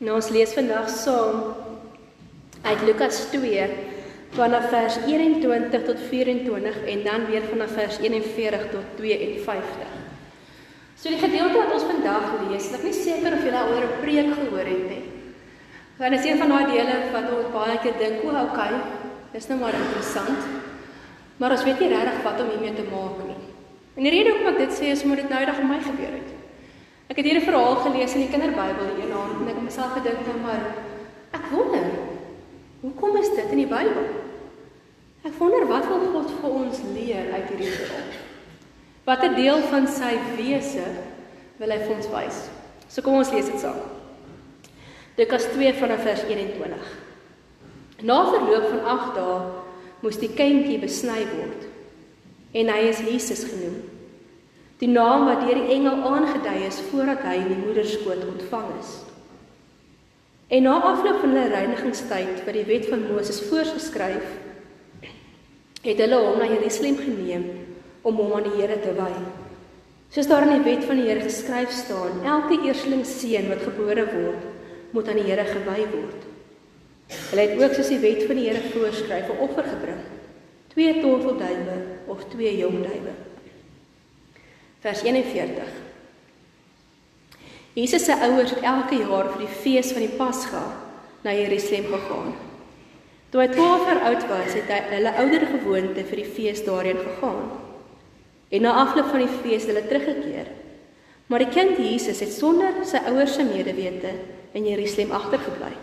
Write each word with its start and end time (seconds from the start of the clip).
Nou 0.00 0.14
ons 0.16 0.30
lees 0.32 0.52
vandag 0.56 0.86
saam 0.88 1.40
uit 2.64 2.84
Lukas 2.88 3.18
2 3.34 3.66
vanaf 4.32 4.70
vers 4.72 4.96
21 5.04 5.84
tot 5.84 6.00
24 6.08 6.78
en 6.92 7.02
dan 7.04 7.26
weer 7.28 7.44
vanaf 7.50 7.74
vers 7.76 7.98
41 8.00 8.64
tot 8.72 8.94
52. 8.96 9.92
So 10.96 11.12
die 11.12 11.20
gedeelte 11.20 11.58
wat 11.58 11.74
ons 11.76 11.84
vandag 11.90 12.32
lees, 12.46 12.70
ek 12.72 12.80
is 12.80 12.88
nie 12.88 12.96
seker 12.96 13.36
of 13.36 13.44
julle 13.44 13.60
al 13.60 13.74
oor 13.74 13.84
'n 13.90 14.00
preek 14.00 14.32
gehoor 14.40 14.72
het 14.72 14.88
nie. 14.88 15.04
Want 16.00 16.16
dit 16.16 16.20
is 16.20 16.30
een 16.30 16.40
van 16.40 16.48
daai 16.48 16.66
dele 16.72 16.96
wat 17.12 17.30
ons 17.36 17.52
baie 17.52 17.78
keer 17.84 17.96
dink, 18.00 18.24
"O, 18.24 18.32
okay, 18.48 18.72
dis 19.32 19.48
nou 19.48 19.60
maar 19.60 19.74
interessant." 19.74 20.40
Maar 21.36 21.50
ons 21.50 21.64
weet 21.64 21.80
nie 21.80 21.88
regtig 21.88 22.22
wat 22.22 22.40
om 22.40 22.48
hiermee 22.48 22.74
te 22.74 22.88
maak 22.88 23.20
nie. 23.26 23.40
En 23.96 24.02
die 24.02 24.12
rede 24.16 24.30
hoekom 24.30 24.52
ek 24.52 24.58
dit 24.58 24.72
sê 24.72 24.84
is 24.96 25.02
omdat 25.02 25.18
dit 25.20 25.28
nou 25.28 25.40
eendag 25.40 25.58
met 25.60 25.68
my 25.68 25.80
gebeur 25.82 26.14
het. 26.16 26.39
Ek 27.10 27.18
het 27.18 27.26
hier 27.26 27.40
'n 27.40 27.48
verhaal 27.50 27.76
gelees 27.76 28.14
in 28.14 28.22
die 28.22 28.30
kinderbybel 28.30 28.94
eendag 29.02 29.30
en 29.40 29.48
ek 29.48 29.58
het 29.58 29.66
myself 29.66 29.92
gedink, 29.98 30.26
"Nou 30.26 30.38
maar 30.38 30.62
ek 31.32 31.44
wonder, 31.50 31.86
hoekom 32.80 33.16
is 33.16 33.30
dit 33.34 33.50
in 33.50 33.56
die 33.56 33.66
Bybel?" 33.66 34.06
Ek 35.24 35.34
wonder 35.38 35.66
wat 35.66 35.86
wil 35.86 36.00
God 36.12 36.30
vir 36.40 36.50
ons 36.50 36.78
leer 36.94 37.32
uit 37.32 37.48
hierdie 37.48 37.72
verhaal? 37.72 38.12
Watter 39.04 39.34
deel 39.34 39.60
van 39.68 39.86
sy 39.86 40.16
wese 40.36 40.86
wil 41.58 41.70
hy 41.70 41.78
vir 41.78 41.96
ons 41.96 42.08
wys? 42.08 42.48
So 42.88 43.02
kom 43.02 43.14
ons 43.20 43.32
lees 43.32 43.50
dit 43.50 43.60
saam. 43.60 43.76
Lukas 45.16 45.44
2 45.52 45.74
vanaf 45.74 46.02
vers 46.02 46.22
21. 46.22 46.86
Na 48.02 48.30
verloop 48.30 48.70
van 48.70 48.84
8 48.84 49.14
dae 49.14 49.40
moes 50.00 50.16
die 50.16 50.32
kindjie 50.32 50.78
besny 50.80 51.26
word 51.36 51.66
en 52.52 52.68
hy 52.68 52.78
is 52.88 53.02
Jesus 53.04 53.44
genoem. 53.44 53.99
Die 54.80 54.88
naam 54.88 55.26
wat 55.28 55.42
deur 55.44 55.58
die 55.60 55.74
engel 55.76 56.00
aangedui 56.08 56.64
is 56.64 56.78
voordat 56.88 57.20
hy 57.28 57.34
in 57.42 57.50
die 57.52 57.58
moederskoot 57.60 58.22
ontvang 58.24 58.70
is. 58.78 58.92
En 60.50 60.64
na 60.64 60.78
afloop 60.80 61.20
van 61.20 61.34
hulle 61.34 61.50
reinigingstyd 61.52 62.40
wat 62.46 62.56
die 62.56 62.64
wet 62.66 62.88
van 62.88 63.04
Moses 63.10 63.42
voorgeskryf 63.50 64.24
het 65.84 66.00
hulle 66.00 66.22
hom 66.24 66.40
na 66.40 66.48
Jerusalem 66.48 66.96
geneem 67.00 67.44
om 68.08 68.18
hom 68.22 68.32
aan 68.38 68.48
die 68.48 68.56
Here 68.56 68.80
te 68.80 68.96
wy. 68.96 69.12
Soos 70.10 70.28
daar 70.32 70.48
in 70.48 70.56
die 70.56 70.66
wet 70.66 70.88
van 70.88 70.98
die 70.98 71.06
Here 71.06 71.22
geskryf 71.22 71.70
staan, 71.76 72.24
elke 72.26 72.58
eersteling 72.64 73.04
seun 73.06 73.52
wat 73.52 73.62
gebore 73.68 74.08
word, 74.10 74.44
moet 74.96 75.08
aan 75.08 75.20
die 75.20 75.28
Here 75.28 75.46
gewy 75.46 75.86
word. 75.92 76.28
Hulle 77.30 77.46
het 77.46 77.60
ook 77.60 77.76
soos 77.76 77.92
die 77.92 78.02
wet 78.02 78.24
van 78.26 78.40
die 78.40 78.48
Here 78.48 78.72
voorskryf 78.72 79.28
'n 79.28 79.42
offer 79.46 79.66
gebring: 79.74 80.04
twee 80.72 81.00
tortelduwe 81.00 81.78
of 82.06 82.24
twee 82.32 82.56
jong 82.58 82.80
duwe. 82.82 83.14
Vers 84.80 85.02
41. 85.02 85.64
Jesus 87.72 88.04
se 88.04 88.14
ouers 88.16 88.50
het 88.50 88.62
elke 88.64 88.96
jaar 88.96 89.28
vir 89.34 89.42
die 89.44 89.56
fees 89.60 89.90
van 89.92 90.06
die 90.06 90.14
Pasga 90.16 90.62
na 91.20 91.34
Jerusalem 91.36 91.90
gegaan. 91.92 92.30
Toe 93.30 93.42
hy 93.42 93.48
12 93.52 93.84
jaar 93.90 94.00
oud 94.08 94.24
was, 94.30 94.54
het 94.56 94.72
hy 94.72 94.78
hulle 94.94 95.12
ouer 95.20 95.44
gewoonte 95.52 96.04
vir 96.08 96.22
die 96.22 96.30
fees 96.32 96.64
daarheen 96.64 96.98
gegaan. 96.98 97.44
En 98.48 98.64
na 98.64 98.72
afloop 98.80 99.12
van 99.12 99.22
die 99.26 99.36
fees 99.42 99.68
het 99.68 99.74
hulle 99.74 99.84
teruggekeer. 99.86 100.48
Maar 101.28 101.44
die 101.44 101.52
kind 101.52 101.76
Jesus 101.78 102.24
het 102.24 102.32
sonder 102.32 102.80
sy 102.88 103.04
ouers 103.12 103.36
se 103.36 103.44
medewete 103.46 104.16
in 104.56 104.64
Jerusalem 104.66 105.12
agtergebly. 105.20 105.74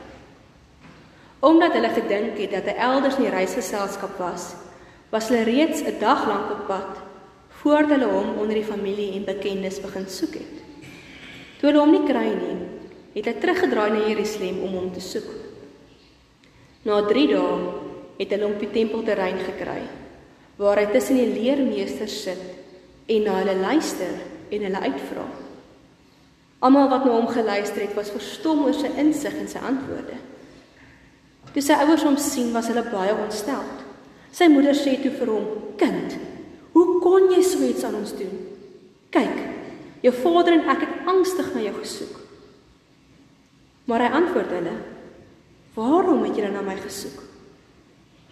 Omdat 1.46 1.78
hulle 1.78 1.94
gedink 1.94 2.42
het 2.42 2.58
dat 2.58 2.74
hy 2.74 2.80
elders 2.90 3.22
in 3.22 3.30
die 3.30 3.36
reisgeselskap 3.38 4.18
was, 4.20 4.56
was 5.14 5.30
hulle 5.30 5.46
reeds 5.46 5.86
'n 5.86 6.02
dag 6.02 6.26
lank 6.28 6.50
op 6.52 6.66
pad 6.68 7.07
voordat 7.68 7.98
hulle 7.98 8.08
hom 8.08 8.38
onder 8.40 8.56
die 8.56 8.64
familie 8.64 9.12
en 9.18 9.26
bekendes 9.28 9.82
begin 9.84 10.06
soek 10.08 10.38
het. 10.40 10.60
Toe 11.60 11.68
hulle 11.68 11.82
hom 11.82 11.92
nie 11.92 12.06
kry 12.08 12.30
nie, 12.32 12.56
het 13.18 13.28
hy 13.28 13.34
teruggedraai 13.42 13.90
na 13.92 14.06
Jerusalem 14.08 14.62
om 14.64 14.78
hom 14.78 14.92
te 14.96 15.04
soek. 15.04 15.28
Na 16.88 17.02
3 17.04 17.26
dae 17.34 17.58
het 18.22 18.32
hulle 18.32 18.48
hom 18.48 18.56
op 18.56 18.64
die 18.64 18.72
tempelterrein 18.72 19.42
gekry 19.44 19.82
waar 20.58 20.80
hy 20.82 20.88
tussen 20.90 21.20
die 21.20 21.36
leermeesters 21.36 22.16
sit 22.24 22.46
en 23.14 23.28
na 23.28 23.36
hulle 23.42 23.54
luister 23.60 24.16
en 24.50 24.64
hulle 24.66 24.80
uitvra. 24.88 25.26
Almal 26.66 26.90
wat 26.90 27.06
na 27.06 27.14
hom 27.14 27.28
geluister 27.30 27.84
het, 27.84 27.94
was 27.94 28.10
verstom 28.10 28.64
oor 28.66 28.74
sy 28.74 28.90
insig 28.98 29.36
en 29.38 29.52
sy 29.52 29.62
antwoorde. 29.62 30.18
Toe 31.54 31.62
sy 31.62 31.78
ouers 31.84 32.06
hom 32.08 32.18
sien, 32.18 32.50
was 32.56 32.72
hulle 32.72 32.82
baie 32.90 33.14
ontstel. 33.14 33.62
Sy 34.34 34.50
moeder 34.50 34.74
sê 34.78 34.96
toe 35.04 35.14
vir 35.20 35.30
hom: 35.36 35.46
"Kind, 35.78 36.18
kon 37.08 37.32
jy 37.32 37.42
so 37.44 37.64
iets 37.64 37.88
aan 37.88 37.96
ons 37.96 38.12
doen? 38.20 38.36
Kyk, 39.16 39.40
jou 40.04 40.14
vader 40.20 40.60
en 40.60 40.70
ek 40.76 40.84
het 40.84 41.12
angstig 41.16 41.54
na 41.56 41.64
jou 41.64 41.76
gesoek." 41.80 42.16
Maar 43.88 44.04
hy 44.04 44.12
antwoord 44.20 44.52
hulle: 44.52 44.76
Waarom 45.78 46.24
het 46.28 46.36
julle 46.36 46.52
na 46.52 46.62
my 46.66 46.76
gesoek? 46.76 47.24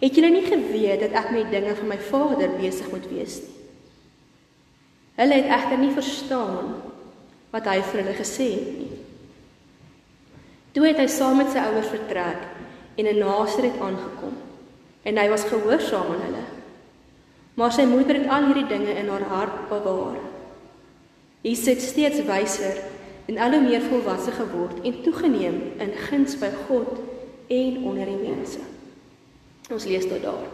Het 0.02 0.18
julle 0.18 0.28
nie 0.34 0.44
geweet 0.44 1.00
dat 1.00 1.14
ek 1.16 1.30
met 1.32 1.48
dinge 1.50 1.72
van 1.78 1.88
my 1.88 1.98
Vader 2.10 2.52
besig 2.58 2.90
moet 2.92 3.06
wees 3.08 3.38
nie? 3.40 3.54
Hulle 5.16 5.38
het 5.38 5.52
egter 5.56 5.78
nie 5.80 5.92
verstaan 5.94 6.74
wat 7.54 7.68
hy 7.70 7.78
vir 7.80 8.02
hulle 8.02 8.16
gesê 8.18 8.48
het 8.52 8.74
nie. 8.76 8.98
Toe 10.76 10.84
het 10.84 11.00
hy 11.00 11.06
saam 11.08 11.40
met 11.40 11.54
sy 11.54 11.62
ouers 11.64 11.88
vertrek 11.88 12.42
en 13.00 13.08
in 13.08 13.22
Nasaret 13.22 13.80
aangekom 13.80 14.36
en 15.06 15.22
hy 15.22 15.26
was 15.32 15.46
gehoorsaam 15.48 16.12
aan 16.12 16.24
hulle. 16.26 16.44
Maar 17.56 17.72
sy 17.72 17.86
moeder 17.88 18.18
het 18.20 18.28
al 18.28 18.50
hierdie 18.50 18.66
dinge 18.68 18.92
in 19.00 19.08
haar 19.08 19.24
hart 19.30 19.68
bewaar. 19.70 20.20
Jesus 21.40 21.66
het 21.66 21.82
steeds 21.82 22.20
wyser 22.28 22.82
en 23.26 23.38
al 23.38 23.56
hoe 23.56 23.62
meer 23.64 23.80
volwasse 23.88 24.34
geword 24.36 24.82
en 24.84 25.02
toegeneem 25.02 25.56
in 25.80 25.94
guns 26.08 26.36
by 26.38 26.50
God 26.66 26.98
en 27.48 27.78
onder 27.82 28.04
die 28.04 28.20
mense. 28.20 28.60
Ons 29.72 29.88
lees 29.88 30.04
tot 30.06 30.22
daar. 30.22 30.44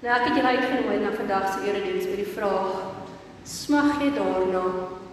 Nou 0.00 0.14
ek 0.14 0.26
het 0.28 0.38
julle 0.38 0.54
uitgenooi 0.56 0.98
na 1.02 1.12
vandag 1.12 1.46
se 1.52 1.68
erediens 1.68 2.08
met 2.08 2.22
die 2.22 2.32
vraag: 2.38 2.82
Smag 3.44 4.00
jy 4.00 4.10
daarna 4.16 4.64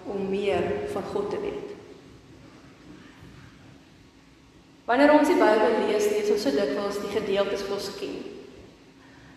om 0.05 0.29
meer 0.29 0.63
van 0.93 1.11
God 1.11 1.29
te 1.29 1.39
weet? 1.43 1.72
Wanneer 4.87 5.13
ons 5.15 5.29
die 5.31 5.39
Bybel 5.39 5.77
lees, 5.85 6.09
lees 6.11 6.31
ons 6.33 6.43
so 6.43 6.51
dikwels 6.51 6.99
die 6.99 7.13
gedeeltes 7.13 7.63
wat 7.67 7.77
ons 7.77 7.91
ken. 8.01 8.17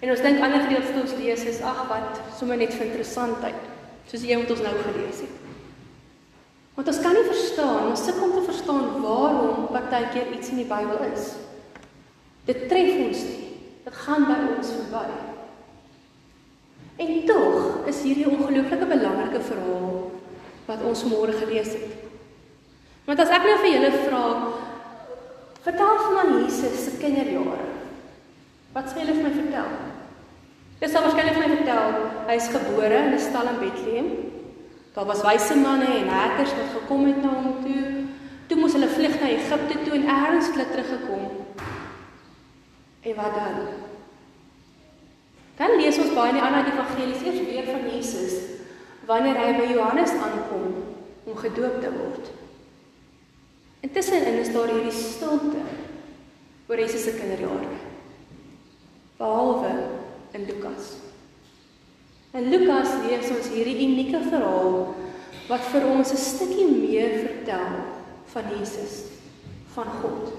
En 0.02 0.12
ons 0.12 0.22
dink 0.24 0.42
ander 0.42 0.64
gedeeltes 0.66 0.90
wat 0.92 1.04
ons 1.04 1.18
lees 1.20 1.44
is 1.46 1.62
ag 1.64 1.84
wat 1.90 2.18
sommer 2.38 2.58
net 2.58 2.74
vir 2.74 2.88
interessantheid, 2.88 3.60
soos 4.10 4.24
die 4.24 4.32
een 4.32 4.42
wat 4.42 4.52
ons 4.56 4.64
nou 4.66 4.74
gelees 4.80 5.22
het. 5.22 5.44
Want 6.76 6.90
ons 6.92 7.00
kan 7.00 7.14
nie 7.16 7.24
verstaan, 7.30 7.86
ons 7.92 8.02
sukkel 8.04 8.26
om 8.26 8.34
te 8.36 8.44
verstaan 8.50 8.90
waarom 9.00 9.70
partykeer 9.72 10.34
iets 10.34 10.50
in 10.52 10.60
die 10.60 10.68
Bybel 10.68 11.06
is. 11.12 11.30
Dit 12.46 12.66
tref 12.68 12.98
ons 13.06 13.22
nie. 13.30 13.46
Dit 13.86 13.96
gaan 14.02 14.26
by 14.26 14.36
ons 14.56 14.74
verby. 14.74 15.06
En 17.06 17.16
tog 17.28 17.88
is 17.88 18.02
hierdie 18.02 18.26
ongelooflike 18.28 18.88
belangrike 18.90 19.40
verhaal 19.46 19.96
wat 20.66 20.84
ons 20.90 21.04
môre 21.06 21.32
gelees 21.38 21.70
het. 21.76 21.92
Want 23.06 23.22
as 23.22 23.30
ek 23.30 23.44
nou 23.46 23.56
vir 23.62 23.72
julle 23.76 23.90
vra, 24.02 24.22
vertel 25.66 25.98
vir 26.04 26.14
my 26.14 26.24
Jesus 26.44 26.84
se 26.84 26.94
kinderjare. 27.00 27.66
Wat 28.74 28.90
sê 28.90 29.02
julle 29.02 29.16
vir 29.16 29.24
my 29.26 29.32
vertel? 29.34 29.70
Dis 30.78 30.92
sal 30.92 31.06
waarskynlik 31.06 31.38
vir 31.38 31.42
my 31.42 31.56
vertel, 31.56 31.96
hy 32.28 32.36
is 32.36 32.50
gebore 32.52 32.98
in 33.02 33.14
'n 33.14 33.18
stal 33.18 33.48
in 33.48 33.58
Bethlehem. 33.62 34.08
Daar 34.94 35.06
was 35.06 35.24
wyse 35.24 35.56
manne 35.56 35.86
en 35.86 36.08
herders 36.08 36.54
wat 36.58 36.70
gekom 36.76 37.06
het 37.06 37.22
na 37.22 37.28
hom 37.28 37.64
toe. 37.64 38.06
Toe 38.48 38.58
moes 38.58 38.72
hulle 38.72 38.88
vlug 38.88 39.20
na 39.20 39.28
Egipte 39.28 39.82
toe 39.84 39.94
en 39.94 40.08
eers 40.08 40.46
het 40.46 40.54
hulle 40.54 40.70
teruggekom. 40.70 41.24
En 43.02 43.14
wat 43.14 43.34
dan? 43.34 43.56
Dan 45.56 45.76
lees 45.80 45.98
ons 45.98 46.14
baie 46.14 46.28
in 46.28 46.38
die 46.38 46.46
ander 46.46 46.64
evangelies 46.72 47.22
eers 47.24 47.46
weer 47.48 47.64
van 47.64 47.84
Jesus 47.90 48.34
wanneer 49.06 49.36
hy 49.38 49.52
by 49.58 49.72
Johannes 49.72 50.10
aankom 50.10 50.74
om 51.24 51.36
gedoop 51.36 51.80
te 51.80 51.90
word. 51.90 52.45
Intussen 53.86 54.40
is 54.40 54.50
daar 54.50 54.70
hierdie 54.72 54.94
stilte 54.94 55.62
oor 56.66 56.80
Jesus 56.80 57.04
se 57.06 57.12
kinderjare. 57.14 57.68
Behalwe 59.18 59.74
in 60.34 60.46
Lukas. 60.48 60.96
In 62.34 62.48
Lukas 62.50 62.96
lees 63.04 63.30
ons 63.30 63.52
hierdie 63.54 63.76
unieke 63.84 64.24
verhaal 64.26 64.80
wat 65.46 65.68
vir 65.70 65.86
ons 65.86 66.10
'n 66.12 66.18
stukkie 66.18 66.66
meer 66.66 67.12
vertel 67.22 67.76
van 68.32 68.44
Jesus, 68.58 68.94
van 69.74 69.86
God. 70.02 70.32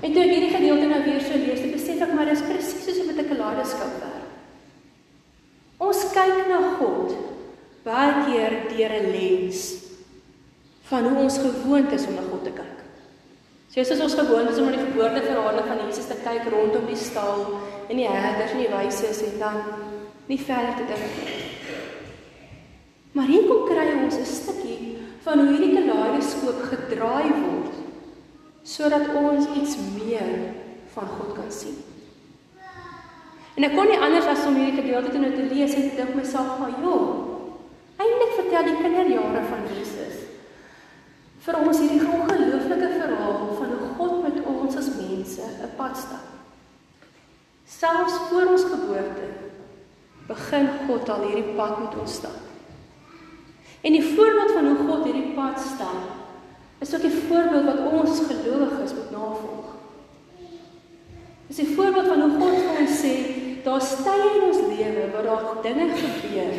En 0.00 0.12
toe 0.12 0.22
ek 0.22 0.32
hierdie 0.32 0.56
gedeelte 0.56 0.86
nou 0.88 1.02
weer 1.04 1.20
so 1.20 1.36
lees, 1.36 1.60
ek 1.60 1.76
besef 1.76 2.00
ek 2.00 2.14
maar 2.14 2.30
dis 2.32 2.46
presies 2.48 2.84
soos 2.84 3.06
met 3.06 3.18
'n 3.18 3.28
kaleidoskoop 3.28 4.00
werk. 4.00 4.30
Ons 5.78 6.00
kyk 6.16 6.48
na 6.48 6.78
God 6.78 7.12
baie 7.84 8.24
keer 8.24 8.52
deur 8.72 8.92
'n 9.02 9.12
lens 9.12 9.87
van 10.88 11.08
hoe 11.08 11.22
ons 11.22 11.38
gewoond 11.38 11.92
is 11.92 12.06
om 12.06 12.14
na 12.16 12.24
God 12.30 12.44
te 12.44 12.52
kyk. 12.56 12.78
Soos 13.68 13.90
as 13.92 14.00
ons 14.00 14.16
gewoond 14.16 14.48
is 14.48 14.60
om 14.60 14.70
na 14.70 14.76
die 14.76 14.86
geboorteverhale 14.86 15.64
van 15.66 15.82
Jesus 15.84 16.08
te 16.08 16.16
kyk 16.24 16.48
rondom 16.52 16.86
die 16.88 16.96
stal 16.96 17.44
en 17.88 18.00
die 18.00 18.08
herders 18.08 18.54
en 18.56 18.62
die 18.62 18.70
wyses 18.72 19.20
en 19.26 19.36
dan 19.42 19.58
nie 20.30 20.40
verder 20.40 20.78
te 20.78 20.86
dink 20.88 21.18
nie. 21.18 21.36
Maar 23.12 23.28
hier 23.28 23.44
kom 23.50 23.66
kry 23.68 23.90
ons 23.98 24.16
'n 24.16 24.24
stukkie 24.24 24.96
van 25.26 25.38
hoe 25.38 25.50
hierdie 25.52 25.76
kaleidoskoop 25.76 26.60
gedraai 26.72 27.28
word 27.44 27.74
sodat 28.62 29.14
ons 29.16 29.46
iets 29.60 29.76
meer 29.96 30.28
van 30.94 31.06
God 31.16 31.30
kan 31.34 31.52
sien. 31.52 31.76
En 33.56 33.64
ek 33.64 33.74
kon 33.74 33.88
nie 33.90 33.98
anders 33.98 34.26
as 34.26 34.46
om 34.46 34.54
hierdie 34.54 34.80
gedeelte 34.80 35.10
te 35.10 35.18
nou 35.18 35.32
te 35.34 35.54
lees 35.54 35.74
en 35.74 35.90
te 35.90 35.96
dink 35.96 36.14
myself 36.14 36.58
maar 36.58 36.74
ja. 36.82 36.98
Eintlik 37.98 38.32
vertel 38.40 38.64
die 38.64 38.80
kinderjare 38.82 39.42
van 39.50 39.64
Jesus 39.74 40.07
vir 41.48 41.56
ons 41.64 41.78
hierdie 41.80 42.04
ongelooflike 42.04 42.88
verhaal 42.98 43.38
van 43.56 43.70
hoe 43.72 43.92
God 43.96 44.16
met 44.26 44.40
ons 44.52 44.76
as 44.76 44.90
mense 44.98 45.44
'n 45.64 45.70
pad 45.76 45.96
stap. 45.96 46.26
Selfs 47.64 48.16
voor 48.28 48.52
ons 48.52 48.64
geboorte 48.64 49.28
begin 50.28 50.68
God 50.86 51.08
al 51.08 51.24
hierdie 51.24 51.54
pad 51.56 51.80
met 51.80 51.98
ons 52.00 52.14
stap. 52.20 52.40
En 53.80 53.92
die 53.92 54.04
voorbeeld 54.04 54.50
van 54.50 54.66
hoe 54.66 54.80
God 54.88 55.04
hierdie 55.04 55.32
pad 55.34 55.60
stap 55.60 56.16
is 56.78 56.94
ook 56.94 57.00
die 57.00 57.18
voorbeeld 57.28 57.64
wat 57.64 57.80
ons 57.92 58.20
gelowiges 58.28 58.94
moet 58.94 59.10
navolg. 59.10 59.68
Dis 61.48 61.62
'n 61.62 61.74
voorbeeld 61.74 62.06
van 62.06 62.20
hoe 62.20 62.40
God 62.40 62.56
vir 62.64 62.80
ons 62.80 63.00
sê, 63.04 63.14
daar's 63.64 63.96
tye 64.04 64.28
in 64.36 64.42
ons 64.50 64.60
lewe 64.72 65.10
waar 65.12 65.22
daar 65.22 65.62
dinge 65.62 65.88
gebeur. 65.96 66.54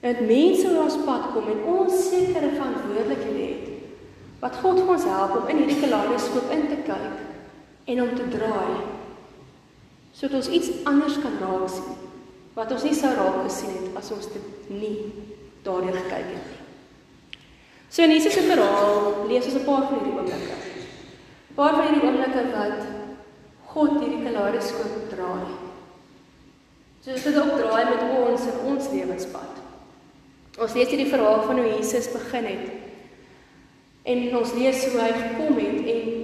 Dat 0.00 0.20
mense 0.20 0.66
op 0.70 0.82
ons 0.84 0.98
pad 1.04 1.32
kom 1.32 1.46
en 1.48 1.64
ons 1.64 2.08
sekere 2.08 2.50
verantwoordelikhede 2.56 3.42
het. 3.46 3.49
Wat 4.40 4.56
God 4.56 4.80
vir 4.80 4.94
ons 4.94 5.04
help 5.04 5.34
om 5.36 5.48
in 5.52 5.62
hierdie 5.62 5.80
kaleidoskoop 5.82 6.52
in 6.54 6.68
te 6.70 6.78
kyk 6.86 7.90
en 7.92 8.02
om 8.02 8.14
te 8.16 8.28
draai. 8.32 8.78
Sodat 10.12 10.40
ons 10.40 10.48
iets 10.48 10.70
anders 10.88 11.18
kan 11.22 11.36
raak 11.42 11.68
sien 11.68 11.98
wat 12.56 12.72
ons 12.74 12.84
nie 12.84 12.96
sou 12.96 13.10
raak 13.14 13.42
gesien 13.44 13.76
het 13.76 14.00
as 14.00 14.10
ons 14.14 14.26
dit 14.32 14.72
nie 14.72 14.96
daardeur 15.64 15.94
gekyk 15.96 16.32
het 16.34 16.48
nie. 16.48 16.58
So 17.90 18.04
in 18.04 18.12
Jesus 18.14 18.34
se 18.34 18.42
verhaal 18.46 19.26
lees 19.28 19.46
ons 19.46 19.54
'n 19.54 19.64
paar 19.64 19.86
van 19.86 19.98
hierdie 19.98 20.16
oomblikke. 20.18 20.56
'n 20.56 21.54
Paar 21.54 21.74
van 21.74 21.86
hierdie 21.86 22.06
oomblikke 22.08 22.42
wat 22.56 22.80
God 23.72 23.90
hierdie 24.00 24.22
kaleidoskoop 24.24 25.08
draai. 25.10 25.46
So 27.02 27.12
dit 27.12 27.38
ook 27.38 27.56
draai 27.58 27.84
met 27.84 28.02
ons 28.18 28.46
in 28.46 28.60
ons 28.66 28.90
lewenspad. 28.92 29.52
Ons 30.58 30.74
lees 30.74 30.88
hierdie 30.88 31.10
verhaal 31.10 31.42
van 31.42 31.58
hoe 31.58 31.66
Jesus 31.76 32.12
begin 32.12 32.44
het. 32.44 32.79
En 34.02 34.36
ons 34.36 34.52
lees 34.56 34.84
hoe 34.88 35.00
hy 35.00 35.10
gekom 35.12 35.58
het 35.60 35.90
en 35.94 36.20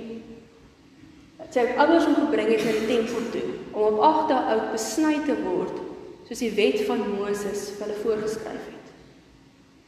sy 1.56 1.64
ouers 1.80 2.04
hom 2.04 2.16
gebring 2.26 2.48
het 2.52 2.64
na 2.64 2.72
die 2.74 2.88
tempel 2.88 3.28
toe 3.32 3.44
om 3.72 3.82
op 3.96 4.00
8 4.04 4.30
dae 4.32 4.54
oud 4.54 4.70
besny 4.74 5.12
te 5.24 5.36
word 5.44 5.76
soos 6.26 6.42
die 6.42 6.52
wet 6.56 6.82
van 6.88 7.04
Moses 7.14 7.68
hulle 7.78 7.96
voorgeskryf 8.02 8.64
het. 8.72 8.88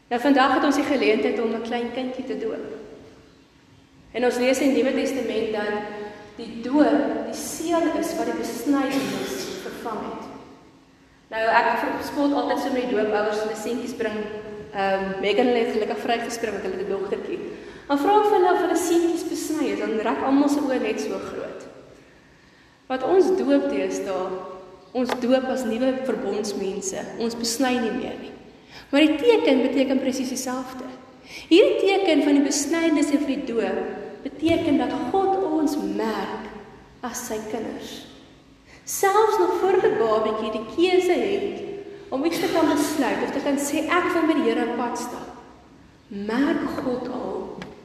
Nou 0.08 0.20
vandag 0.22 0.54
het 0.54 0.64
ons 0.64 0.78
die 0.80 0.86
geleentheid 0.88 1.40
om 1.42 1.54
'n 1.54 1.66
klein 1.66 1.90
kindjie 1.92 2.24
te 2.24 2.38
doop. 2.38 2.68
En 4.12 4.24
ons 4.24 4.38
lees 4.38 4.60
in 4.60 4.74
die 4.74 4.82
Nuwe 4.82 4.94
Testament 4.94 5.52
dat 5.52 5.74
die 6.36 6.60
doop 6.62 7.26
die 7.26 7.36
seël 7.36 7.84
is 8.00 8.16
wat 8.16 8.26
die 8.30 8.38
besnydenis 8.40 9.34
vervang 9.64 10.00
het. 10.12 10.24
Nou 11.28 11.42
ek 11.44 11.66
spot 12.04 12.32
altyd 12.32 12.58
so 12.58 12.72
met 12.72 12.88
die 12.88 12.94
doopouers 12.94 13.42
hulle 13.42 13.56
seentjies 13.56 13.96
bring. 13.98 14.18
Ehm 14.72 15.04
um, 15.04 15.20
Megan 15.20 15.46
het 15.46 15.72
gelukkig 15.72 15.98
vrygespring 15.98 16.54
met 16.54 16.62
hulle 16.62 16.88
dogtertjie. 16.88 17.38
Maar 17.88 18.00
vra 18.02 18.18
vir 18.26 18.34
hulle 18.36 18.52
of 18.52 18.62
hulle 18.66 18.76
seentjies 18.76 19.26
besny 19.30 19.72
is, 19.72 19.80
dan 19.80 19.96
raak 20.04 20.20
almal 20.28 20.50
se 20.52 20.60
oë 20.60 20.80
net 20.82 21.00
so 21.00 21.18
groot. 21.30 21.64
Wat 22.88 23.04
ons 23.04 23.30
doop 23.36 23.68
deesdae, 23.72 24.42
ons 24.96 25.14
doop 25.22 25.48
as 25.52 25.64
nuwe 25.68 25.94
verbondsmense. 26.08 27.04
Ons 27.20 27.36
besny 27.36 27.74
nie 27.80 27.94
meer 27.96 28.18
nie. 28.20 28.34
Maar 28.92 29.04
die 29.04 29.16
teken 29.20 29.64
beteken 29.66 30.00
presies 30.00 30.32
dieselfde. 30.32 30.86
Hierdie 31.48 31.80
teken 31.82 32.22
van 32.24 32.38
die 32.38 32.44
besnydenis 32.46 33.10
en 33.12 33.24
vir 33.24 33.34
die 33.34 33.48
doop 33.50 33.80
beteken 34.24 34.78
dat 34.80 34.94
God 35.12 35.36
ons 35.44 35.76
merk 35.96 36.48
as 37.04 37.26
sy 37.28 37.36
kinders. 37.50 38.04
Selfs 38.88 39.36
nog 39.40 39.58
voor 39.60 39.76
die 39.84 39.94
babatjie 40.00 40.54
die 40.54 40.64
keuse 40.72 41.16
het 41.20 42.12
om 42.12 42.24
iets 42.24 42.40
te 42.40 42.48
kan 42.52 42.68
besluit 42.72 43.24
of 43.26 43.34
te 43.34 43.42
kan 43.44 43.60
sê 43.60 43.84
ek 43.84 44.12
wil 44.14 44.28
met 44.30 44.40
die 44.40 44.46
Here 44.48 44.68
pad 44.78 44.96
stap. 44.96 45.34
Merk 46.08 46.64
God 46.80 47.10
al 47.12 47.34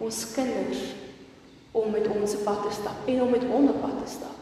ons 0.03 0.19
kinders 0.35 0.81
om 1.73 1.91
met 1.91 2.07
ons 2.07 2.35
pad 2.45 2.65
te 2.65 2.73
stap 2.75 3.07
en 3.09 3.21
om 3.21 3.31
met 3.33 3.45
hom 3.49 3.69
op 3.71 3.79
pad 3.81 3.95
te 4.03 4.09
stap. 4.11 4.37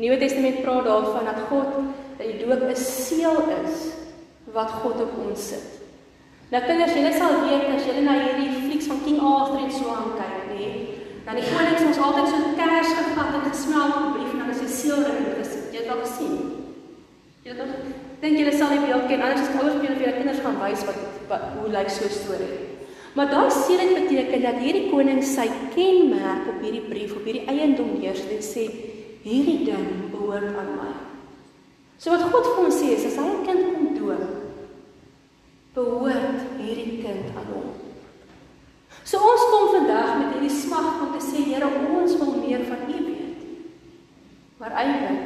Nuwe 0.00 0.16
Testament 0.18 0.62
praat 0.64 0.88
daarvan 0.88 1.28
dat 1.28 1.44
God 1.50 1.76
dat 2.18 2.26
die 2.26 2.40
doop 2.40 2.62
'n 2.68 2.76
seël 2.76 3.38
is 3.64 3.76
wat 4.52 4.70
God 4.82 5.00
op 5.00 5.12
ons 5.26 5.48
sit. 5.48 5.68
Nou 6.50 6.62
kinders, 6.64 6.94
julle 6.94 7.12
sal 7.12 7.48
weet 7.48 7.68
as 7.76 7.84
julle 7.84 8.02
na 8.04 8.14
hierdie 8.18 8.62
flieks 8.64 8.86
van 8.86 9.04
King 9.04 9.20
Arthur 9.20 9.64
en 9.64 9.72
so 9.72 9.88
aan 9.88 10.12
kyk, 10.20 10.34
nee, 10.52 10.98
dan 11.24 11.34
die 11.34 11.48
konings 11.52 11.86
ons 11.86 11.98
altyd 11.98 12.28
so 12.28 12.36
'n 12.36 12.56
kers 12.56 12.92
gevat 12.98 13.34
en 13.34 13.50
gesmelt 13.52 13.96
op 13.96 14.04
'n 14.06 14.12
brief 14.12 14.32
en 14.32 14.38
dan 14.38 14.50
is 14.50 14.60
hy 14.60 14.68
seelring 14.68 15.24
gesit. 15.38 15.72
Jy 15.72 15.78
het 15.78 15.90
al 15.90 16.04
gesien. 16.04 16.36
Jy 17.42 17.50
het 17.50 17.60
al 17.60 17.66
dink 18.20 18.38
julle 18.38 18.52
sal 18.52 18.68
die 18.68 18.86
beeld 18.86 19.06
ken. 19.06 19.22
Anders 19.22 19.40
as 19.40 19.54
ouers 19.54 19.80
vir 19.80 19.96
julle 19.96 20.18
kinders 20.18 20.42
gaan 20.44 20.60
wys 20.60 20.84
wat, 20.84 20.98
wat 21.28 21.42
hoe 21.58 21.68
lyk 21.68 21.90
so 21.90 22.04
'n 22.04 22.10
storie. 22.10 22.71
Maar 23.12 23.28
daai 23.28 23.50
seël 23.52 23.92
beteken 23.94 24.40
dat 24.40 24.60
hierdie 24.64 24.88
koning 24.88 25.20
sy 25.24 25.44
kenmerk 25.74 26.46
op 26.48 26.62
hierdie 26.64 26.84
brief 26.88 27.12
op 27.12 27.26
hierdie 27.28 27.44
eiendom 27.50 27.98
neersit 28.00 28.30
en 28.32 28.44
sê 28.44 28.64
hierdie 29.22 29.66
ding 29.66 29.88
behoort 30.14 30.56
aan 30.56 30.70
my. 30.78 30.92
So 32.00 32.14
wat 32.14 32.24
God 32.32 32.48
vir 32.48 32.62
ons 32.64 32.78
sê 32.80 32.94
is 32.96 33.04
as 33.10 33.18
hy 33.20 33.26
'n 33.28 33.44
kind 33.44 33.62
kom 33.74 33.88
doop, 33.98 34.24
behoort 35.74 36.40
hierdie 36.58 37.02
kind 37.04 37.36
aan 37.36 37.50
hom. 37.52 37.68
So 39.04 39.20
ons 39.20 39.44
kom 39.52 39.68
vandag 39.76 40.16
met 40.18 40.32
hierdie 40.34 40.56
smag 40.56 41.02
om 41.04 41.12
te 41.12 41.20
sê 41.20 41.44
Here, 41.44 41.68
ons 41.68 42.16
wil 42.16 42.32
meer 42.40 42.64
van 42.64 42.80
U 42.88 42.98
weet. 43.06 43.36
Maar 44.58 44.72
eintlik 44.72 45.20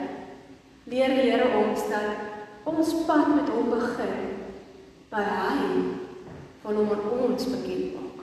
leer 0.91 1.15
die 1.15 1.31
Here 1.31 1.49
ons 1.63 1.87
dat 1.89 2.19
ons 2.65 2.95
pad 3.07 3.31
met 3.35 3.49
hom 3.49 3.71
begin 3.71 4.43
by 5.11 5.23
hy 5.23 5.96
van 6.67 6.75
hom 6.75 6.89
aan 6.91 7.11
ons 7.23 7.45
bekend 7.47 7.93
maak. 7.95 8.23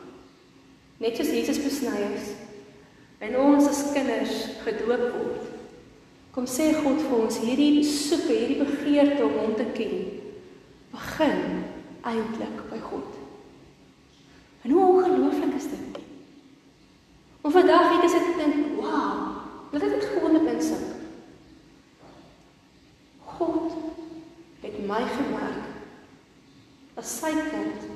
Net 1.00 1.16
soos 1.16 1.32
Jesus 1.32 1.62
besny 1.64 1.96
is 2.12 2.34
en 3.24 3.38
ons 3.40 3.70
as 3.72 3.86
kinders 3.96 4.34
gedoop 4.66 5.06
word. 5.14 5.46
Kom 6.36 6.48
sê 6.50 6.74
God 6.76 7.00
vir 7.06 7.14
ons 7.22 7.38
hierdie 7.40 7.86
soeke, 7.88 8.34
hierdie 8.34 8.60
begeerte 8.60 9.22
om 9.24 9.38
hom 9.38 9.54
te 9.56 9.70
ken. 9.78 9.94
Begin 10.92 11.64
eintlik 12.04 12.66
by 12.68 12.82
God. 12.84 13.16
En 14.66 14.76
hoe 14.76 14.84
ongelooflik 14.90 15.56
is 15.62 15.70
dit? 15.72 16.02
Om 17.44 17.52
vandag 17.52 17.96
het 17.96 18.12
ek 18.12 18.28
gedink, 18.34 18.76
"Wow, 18.76 19.40
wat 19.72 19.82
het 19.82 19.94
ek 19.94 20.04
gewoon 20.04 20.32
met 20.44 20.54
insig?" 20.54 20.84
God 23.38 23.72
het 24.62 24.80
my 24.88 25.04
gemaak 25.16 25.64
as 26.96 27.20
sy 27.20 27.32
kind 27.32 27.93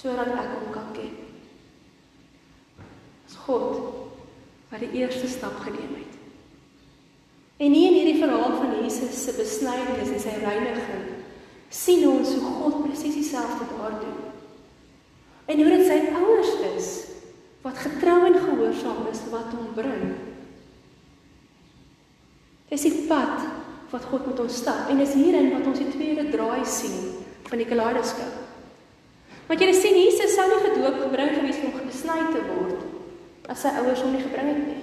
sodat 0.00 0.32
ek 0.32 0.54
hom 0.56 0.70
kan 0.72 0.88
ken. 0.96 1.12
As 3.28 3.36
God 3.44 3.76
wat 4.70 4.80
die 4.80 5.02
eerste 5.02 5.28
stap 5.28 5.58
geneem 5.64 5.98
het. 5.98 6.16
En 7.60 7.74
nie 7.74 7.84
in 7.90 7.98
hierdie 7.98 8.22
verhaal 8.22 8.54
van 8.56 8.78
Jesus 8.80 9.18
se 9.26 9.34
besnydenis 9.36 10.14
en 10.14 10.22
sy 10.22 10.38
reiniging 10.40 11.08
sien 11.70 12.06
ons 12.08 12.32
hoe 12.32 12.54
God 12.56 12.80
presies 12.86 13.18
dieselfde 13.18 13.68
daar 13.74 13.98
doen. 14.00 14.18
En 15.50 15.60
hoe 15.60 15.70
dit 15.74 15.86
sy 15.86 15.98
ouers 16.16 16.54
is 16.72 16.90
wat 17.62 17.78
getrou 17.84 18.22
en 18.30 18.38
gehoorsaam 18.40 19.04
is 19.12 19.20
wat 19.34 19.52
hom 19.52 19.74
bring. 19.76 20.14
Dis 22.70 22.86
die 22.86 23.04
pad 23.10 23.44
wat 23.90 24.06
God 24.08 24.30
met 24.30 24.40
ons 24.46 24.60
stap 24.62 24.88
en 24.88 25.02
dis 25.02 25.16
hierin 25.18 25.52
wat 25.52 25.66
ons 25.68 25.82
die 25.82 25.90
tweede 25.92 26.30
draai 26.32 26.62
sien 26.64 26.96
van 27.50 27.60
die 27.60 27.68
kaleidoskoop. 27.68 28.39
Want 29.50 29.64
jy 29.64 29.72
sien 29.74 29.96
Jesus 29.98 30.36
sou 30.36 30.44
nie 30.46 30.60
gedoop 30.62 31.00
gebring 31.00 31.32
gewees 31.34 31.56
om 31.66 31.72
gesny 31.74 32.20
te 32.30 32.42
word 32.52 32.84
as 33.50 33.64
sy 33.64 33.72
ouers 33.80 34.04
hom 34.04 34.12
nie 34.14 34.22
gebring 34.22 34.46
het 34.46 34.60
nie. 34.62 34.82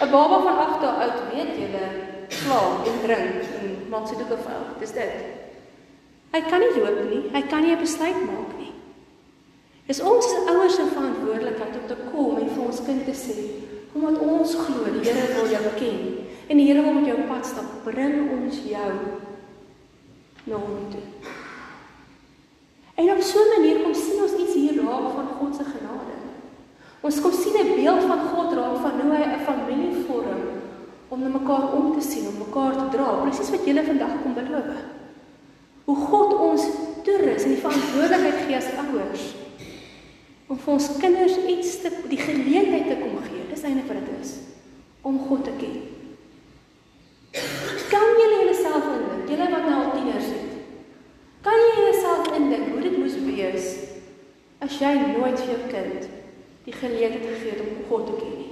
'n 0.00 0.10
Baba 0.12 0.38
van 0.46 0.58
8 0.64 0.76
dae 0.82 0.92
oud, 1.04 1.18
weet 1.32 1.56
julle, 1.58 1.86
slaap 2.30 2.86
en 2.86 3.00
drink 3.02 3.48
en 3.58 3.72
maak 3.90 4.06
sy 4.06 4.14
doeke 4.20 4.38
vuil. 4.44 4.62
Dis 4.78 4.94
dit. 4.94 5.16
Hy 6.30 6.40
kan 6.46 6.62
nie 6.62 6.70
loop 6.76 7.00
nie. 7.10 7.24
Hy 7.34 7.42
kan 7.50 7.66
nie 7.66 7.74
'n 7.74 7.82
besluit 7.82 8.20
maak 8.30 8.54
nie. 8.60 8.70
Dis 9.88 10.00
ons 10.00 10.24
as 10.24 10.54
ouers 10.54 10.74
se 10.76 10.86
verantwoordelikheid 10.94 11.74
om 11.80 11.86
te 11.88 11.98
kom 12.12 12.38
en 12.38 12.48
vir 12.54 12.64
ons 12.64 12.84
kind 12.86 13.04
te 13.04 13.16
sê, 13.24 13.36
omdat 13.94 14.22
ons 14.22 14.54
glo 14.54 14.84
die 14.94 15.10
Here 15.10 15.34
wil 15.34 15.50
jou 15.50 15.66
ken 15.82 16.00
en 16.46 16.56
die 16.56 16.66
Here 16.66 16.82
wil 16.82 16.92
met 16.92 17.06
jou 17.06 17.18
pad 17.26 17.46
stap, 17.46 17.82
bring 17.84 18.30
ons 18.38 18.54
jou 18.70 18.92
na 20.46 20.56
hom 20.56 20.86
toe. 20.94 21.39
En 23.00 23.10
op 23.14 23.22
so 23.30 23.38
'n 23.42 23.52
manier 23.56 23.82
kom 23.82 23.94
sien 23.94 24.22
ons 24.22 24.38
iets 24.42 24.54
hier 24.54 24.76
raak 24.84 25.06
van 25.16 25.28
God 25.38 25.56
se 25.56 25.64
genade. 25.64 26.14
Ons 27.00 27.20
kom 27.20 27.32
sien 27.32 27.56
'n 27.56 27.74
beeld 27.80 28.04
van 28.12 28.22
God 28.32 28.52
raak 28.52 28.76
van 28.84 29.00
hoe 29.00 29.12
hy 29.16 29.24
'n 29.24 29.46
familie 29.48 30.04
vorm 30.06 30.42
om 31.08 31.20
na 31.20 31.28
mekaar 31.28 31.72
om 31.72 31.86
te 31.98 32.04
sien, 32.10 32.28
om 32.28 32.38
mekaar 32.46 32.74
te 32.76 32.88
dra, 32.96 33.08
presies 33.22 33.50
wat 33.50 33.66
julle 33.66 33.84
vandag 33.84 34.14
kom 34.22 34.34
beloof 34.34 34.98
hoe 35.90 36.06
God 36.06 36.34
ons 36.38 36.66
toerus 37.02 37.46
en 37.46 37.54
die 37.54 37.62
verantwoordelikheid 37.62 38.42
gee 38.46 38.58
as 38.58 38.68
ouers 38.84 39.24
om 40.50 40.58
vir 40.58 40.72
ons 40.74 40.88
kinders 41.02 41.36
iets 41.50 41.76
te 41.82 41.90
die 42.10 42.18
geleentheid 42.18 42.88
te 42.90 42.96
kom 42.98 43.16
gee. 43.22 43.44
Dis 43.50 43.62
eintlik 43.66 43.86
wat 43.90 44.00
dit 44.02 44.22
is 44.22 44.32
om 45.06 45.18
God 45.28 45.44
te 45.46 45.54
ken. 45.58 45.76
Kan 47.90 48.08
julle 48.18 48.40
jouself 48.48 48.88
indink, 48.90 49.30
julle 49.30 49.46
wat 49.52 49.66
nou 49.66 49.76
al 49.78 49.92
tieners 49.94 50.26
het? 50.30 50.56
Kan 51.46 51.62
jy 51.62 51.84
jouself 51.86 52.32
indink 52.38 52.72
hoe 52.72 52.82
dit 52.82 52.98
moes 52.98 53.16
wees 53.28 53.68
as 54.60 54.69
jy 54.80 54.94
nooit 55.00 55.38
vir 55.40 55.52
jou 55.52 55.60
kind 55.70 56.08
die 56.64 56.76
geleentheid 56.76 57.26
gegee 57.26 57.54
het 57.54 57.62
om 57.64 57.84
God 57.88 58.06
te 58.08 58.16
ken 58.20 58.34
nie? 58.38 58.48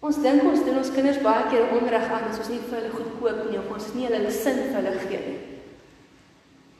Ons 0.00 0.22
dink 0.24 0.46
ons 0.48 0.62
doen 0.64 0.78
ons 0.80 0.92
kinders 0.94 1.20
baie 1.20 1.48
keer 1.52 1.72
onreg 1.76 2.06
aan 2.08 2.30
as 2.30 2.38
ons 2.40 2.48
nie 2.48 2.60
vir 2.64 2.78
hulle 2.78 2.92
goed 2.94 3.10
koop 3.20 3.40
nie 3.50 3.58
of 3.60 3.72
ons 3.74 3.88
nie 3.96 4.06
hulle 4.08 4.30
sin 4.32 4.62
vir 4.70 4.78
hulle 4.78 4.94
gee 5.02 5.20
nie. 5.26 5.40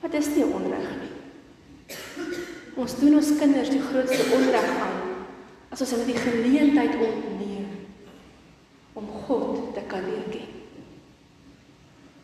Wat 0.01 0.15
is 0.17 0.31
nie 0.33 0.47
onreg 0.47 0.87
nie? 0.97 1.11
Ons 2.81 2.95
doen 2.97 3.19
ons 3.19 3.29
kinders 3.37 3.69
die 3.69 3.83
grootste 3.83 4.25
onreg 4.37 4.71
aan 4.81 4.97
as 5.71 5.83
ons 5.83 5.93
hulle 5.93 6.07
die 6.09 6.17
geleentheid 6.17 6.97
ontneem 6.97 7.69
om 8.97 9.05
God 9.27 9.69
te 9.75 9.83
kan 9.91 10.01
leer 10.07 10.25
ken. 10.33 10.49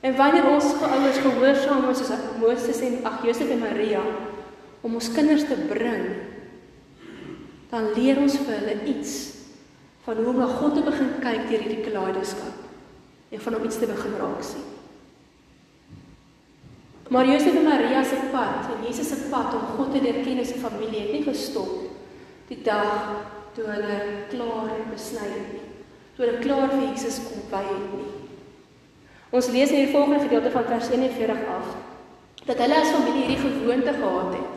En 0.07 0.17
wanneer 0.17 0.49
ons 0.49 0.73
ouers 0.81 1.21
gehoorsaam 1.21 1.85
is 1.91 2.01
soos 2.01 2.25
Moses 2.41 2.81
en 2.89 2.99
ag 3.05 3.21
Josef 3.25 3.53
en 3.53 3.61
Maria 3.61 4.01
om 4.81 4.93
ons 4.93 5.12
kinders 5.13 5.46
te 5.48 5.57
bring, 5.69 6.05
dan 7.72 7.91
leer 7.96 8.19
ons 8.22 8.38
vir 8.39 8.53
hulle 8.62 8.75
iets 8.93 9.15
van 10.05 10.22
hoe 10.22 10.31
om 10.31 10.39
na 10.39 10.48
God 10.48 10.77
te 10.77 10.86
begin 10.86 11.10
kyk 11.19 11.50
deur 11.50 11.63
hierdie 11.65 11.84
kaleidoskop 11.84 12.65
en 13.36 13.41
van 13.43 13.55
om 13.57 13.65
iets 13.67 13.79
te 13.81 13.89
begin 13.89 14.13
raak 14.22 14.43
sien. 14.46 14.63
Maar 17.12 17.27
Josef 17.27 17.55
en 17.55 17.63
Maria 17.63 18.03
se 18.03 18.19
pad 18.31 18.69
en 18.72 18.86
Jesus 18.88 19.10
se 19.10 19.27
pad 19.31 19.53
om 19.55 19.67
God 19.75 19.91
te 19.91 20.01
leer 20.03 20.24
ken 20.24 20.39
as 20.39 20.53
'n 20.53 20.63
familie 20.63 21.01
het 21.01 21.12
nie 21.12 21.24
gestop 21.24 21.91
die 22.48 22.62
dag 22.63 23.27
toe 23.55 23.65
hulle 23.65 23.98
klaar 24.29 24.72
besny 24.91 25.27
het 25.27 25.53
nie. 25.53 25.67
Toe 26.15 26.25
hulle 26.25 26.39
klaar 26.39 26.69
vir 26.69 26.88
Jesus 26.89 27.19
kom 27.27 27.41
by 27.51 27.63
het 27.63 27.88
nie. 27.93 28.12
Ons 29.29 29.50
lees 29.50 29.69
in 29.69 29.86
die 29.86 29.93
volgende 29.93 30.19
gedeelte 30.19 30.51
van 30.51 30.63
vers 30.63 30.89
41 30.89 31.48
af 31.48 31.75
dat 32.46 32.57
hulle 32.57 32.75
as 32.75 32.91
familie 32.96 33.25
hierdie 33.25 33.43
gewoonte 33.43 33.93
gehad 33.93 34.34
het 34.34 34.56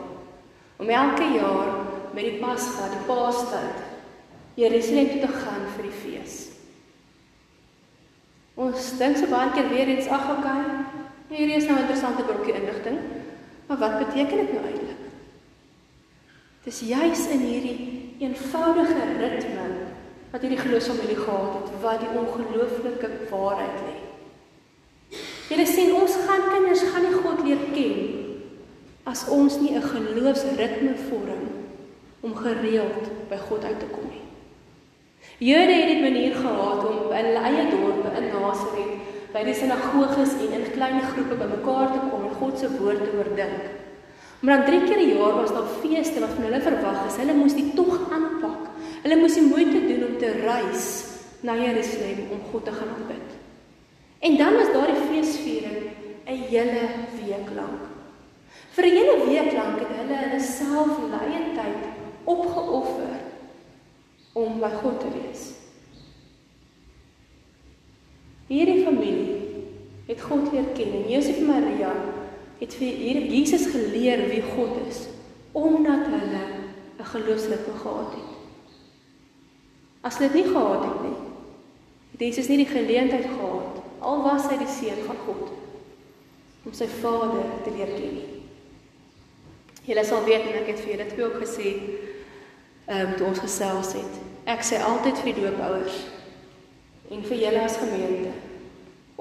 om 0.81 0.89
elke 0.89 1.27
jaar 1.37 1.69
met 2.11 2.25
die 2.25 2.39
Pasga, 2.41 2.89
die 2.89 3.05
Paastyd, 3.05 3.83
Jerusalem 4.57 5.11
toe 5.13 5.19
te 5.21 5.33
gaan 5.43 5.67
vir 5.75 5.85
die 5.87 5.97
fees. 6.01 6.39
Ons 8.59 8.89
dink 8.99 9.17
so 9.17 9.29
baie 9.31 9.53
keer 9.55 9.69
weer 9.71 9.93
eens 9.93 10.09
ag 10.11 10.25
okay, 10.33 10.65
Hierdie 11.31 11.55
is 11.55 11.65
nou 11.65 11.77
'n 11.77 11.81
interessante 11.85 12.23
brokkie 12.27 12.53
inligting. 12.53 12.97
Maar 13.67 13.77
wat 13.77 13.97
beteken 13.97 14.37
dit 14.37 14.53
nou 14.53 14.65
eintlik? 14.65 15.01
Dis 16.63 16.79
juis 16.79 17.27
in 17.27 17.39
hierdie 17.39 18.15
eenvoudige 18.19 19.03
ritme 19.17 19.67
wat 20.31 20.41
hierdie 20.41 20.59
geloofsfamilie 20.59 21.15
gehad 21.15 21.53
het, 21.53 21.69
wat 21.81 21.99
die 21.99 22.11
ongelooflike 22.19 23.09
waarheid 23.29 23.77
lê. 23.87 23.95
Julle 25.49 25.65
sien 25.65 25.93
ons 25.93 26.15
gaan 26.27 26.43
kinders 26.51 26.83
gaan 26.83 27.01
nie 27.01 27.21
God 27.23 27.43
leer 27.43 27.63
ken 27.73 27.97
as 29.03 29.27
ons 29.29 29.59
nie 29.59 29.75
'n 29.75 29.81
geloofsritme 29.81 30.95
vorm 31.09 31.45
om 32.21 32.35
gereeld 32.35 33.29
by 33.29 33.37
God 33.37 33.63
uit 33.63 33.79
te 33.79 33.85
kom 33.85 34.05
nie. 34.09 34.25
Jode 35.41 35.73
het 35.73 35.87
dit 35.87 36.01
manier 36.01 36.35
gehad 36.35 36.85
om 36.85 37.11
in 37.11 37.25
hulle 37.25 37.43
eie 37.49 37.69
dorpe 37.69 38.09
in 38.17 38.27
Nasaret 38.29 38.93
by 39.33 39.43
die 39.43 39.55
sinagoges 39.57 40.35
en 40.43 40.53
in 40.53 40.71
klein 40.75 41.01
groepe 41.01 41.35
bymekaar 41.35 41.91
te 41.93 42.01
kom 42.09 42.25
en 42.27 42.35
God 42.39 42.59
se 42.59 42.69
woord 42.77 43.03
te 43.03 43.13
oordink. 43.17 43.63
Maar 44.41 44.57
dan 44.57 44.65
drie 44.65 44.83
keer 44.83 45.01
'n 45.01 45.17
jaar 45.17 45.35
was 45.41 45.53
daar 45.53 45.71
feeste 45.81 46.19
wat 46.19 46.33
van 46.35 46.43
hulle 46.43 46.61
verwag 46.61 47.05
is. 47.07 47.17
Hulle 47.17 47.33
moes 47.33 47.53
die 47.53 47.73
tog 47.73 48.11
aanpak. 48.11 48.61
Hulle 49.03 49.17
moes 49.17 49.33
die 49.33 49.49
moeite 49.53 49.79
doen 49.87 50.03
om 50.09 50.17
te 50.17 50.31
reis 50.31 51.05
na 51.41 51.55
Jerusalem 51.55 52.19
om 52.31 52.41
God 52.51 52.65
te 52.65 52.71
gaan 52.71 52.93
aanbid. 52.97 53.29
En 54.19 54.37
dan 54.37 54.53
was 54.53 54.73
daardie 54.73 55.01
feesviering 55.09 55.79
'n 56.25 56.43
hele 56.49 56.85
week 57.25 57.49
lank. 57.55 57.90
Vir 58.71 58.85
'n 58.85 58.95
hele 58.95 59.15
week 59.27 59.51
lank 59.53 59.79
het 59.79 59.91
hulle 59.99 60.17
hulle 60.17 60.39
self 60.39 60.99
leie 61.11 61.41
tyd 61.55 61.81
opgeoffer 62.23 63.15
om 64.33 64.59
by 64.59 64.69
God 64.81 64.99
te 64.99 65.09
wees. 65.11 65.43
Hierdie 68.47 68.83
familie 68.85 69.35
het 70.07 70.21
God 70.21 70.51
leer 70.51 70.71
ken 70.75 70.93
en 71.01 71.09
Josef 71.11 71.37
en 71.37 71.45
Maria 71.45 71.91
het 72.59 72.73
vir 72.79 72.87
hierdie 72.87 73.37
Jesus 73.37 73.67
geleer 73.73 74.27
wie 74.29 74.41
God 74.53 74.79
is 74.87 75.07
omdat 75.51 76.07
hulle 76.07 76.43
'n 76.99 77.11
geloofsritme 77.13 77.73
gehad 77.83 78.11
het. 78.15 78.31
As 80.01 80.17
hulle 80.17 80.31
dit 80.31 80.43
nie 80.43 80.51
gehad 80.53 80.83
het 80.83 81.01
nie, 81.03 81.17
het 82.11 82.19
Jesus 82.19 82.47
nie 82.47 82.57
die 82.57 82.73
geleentheid 82.75 83.25
gehad 83.25 83.83
al 83.99 84.23
was 84.23 84.47
hy 84.49 84.57
die 84.57 84.67
seun 84.67 85.03
van 85.07 85.17
God 85.25 85.49
om 86.65 86.73
sy 86.73 86.87
Vader 86.87 87.43
te 87.63 87.71
leer 87.75 87.91
ken 87.97 88.13
nie. 88.15 88.40
Julle 89.85 90.03
sal 90.05 90.25
weet 90.27 90.45
en 90.45 90.59
ek 90.61 90.69
het 90.73 90.81
vir 90.83 90.93
julle 90.93 91.07
dit 91.09 91.21
ook 91.23 91.39
gesê, 91.41 91.71
ehm 92.85 93.07
um, 93.07 93.15
toe 93.17 93.27
ons 93.31 93.41
gesels 93.41 93.93
het. 93.97 94.19
Ek 94.49 94.63
sê 94.65 94.81
altyd 94.81 95.17
vir 95.21 95.31
die 95.31 95.41
doopouers 95.41 95.97
en 97.11 97.23
vir 97.27 97.37
julle 97.45 97.63
as 97.65 97.79
gemeente. 97.81 98.33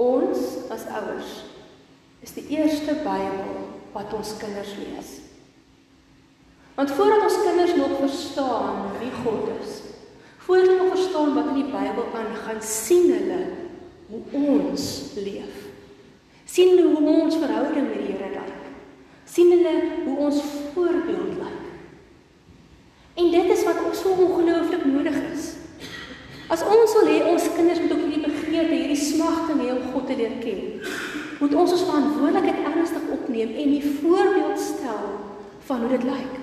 Ons 0.00 0.70
as 0.72 0.86
ouers 0.88 1.32
is 2.24 2.32
die 2.36 2.46
eerste 2.56 2.94
Bybel 3.04 3.66
wat 3.94 4.12
ons 4.16 4.36
kinders 4.40 4.72
lees. 4.80 5.18
Want 6.76 6.92
voordat 6.96 7.26
ons 7.26 7.40
kinders 7.44 7.74
nog 7.76 7.96
verstaan 8.00 8.94
wie 9.00 9.10
God 9.22 9.50
is, 9.60 9.80
voordat 10.46 10.70
hulle 10.70 10.92
verstaan 10.94 11.34
wat 11.36 11.50
in 11.52 11.58
die 11.62 11.72
Bybel 11.72 12.06
aangaan, 12.16 12.62
sien 12.64 13.10
hulle 13.12 13.40
hoe 14.10 14.22
ons 14.32 14.86
leef. 15.16 15.66
sien 16.50 16.80
hoe 16.82 17.10
ons 17.22 17.36
verhouding 17.38 17.84
met 17.88 18.00
die 18.00 18.06
Here 18.10 18.30
lyk. 18.32 18.69
Sien 19.30 19.50
hulle 19.54 19.74
hoe 20.04 20.16
ons 20.26 20.42
voorbeeld 20.74 21.38
lyk. 21.38 21.66
En 23.20 23.30
dit 23.30 23.50
is 23.54 23.64
wat 23.68 23.82
ons 23.86 24.02
so 24.02 24.14
ongelooflik 24.26 24.84
nodig 24.88 25.16
is. 25.32 25.54
As 26.50 26.64
ons 26.66 26.94
wil 26.98 27.10
hê 27.12 27.18
ons 27.30 27.48
kinders 27.54 27.78
moet 27.82 27.92
ook 27.94 28.06
hierdie 28.08 28.24
begeerte, 28.24 28.74
hierdie 28.74 28.98
smagting 28.98 29.60
hê 29.62 29.68
om 29.70 29.92
God 29.92 30.08
te 30.10 30.16
leer 30.18 30.38
ken, 30.42 30.62
moet 31.38 31.54
ons 31.54 31.74
ons 31.76 31.84
verantwoordelikheid 31.86 32.64
ernstig 32.72 33.12
opneem 33.14 33.52
en 33.54 33.74
'n 33.76 33.92
voorbeeld 34.00 34.58
stel 34.58 35.04
van 35.68 35.80
hoe 35.80 35.92
dit 35.94 36.04
lyk. 36.04 36.34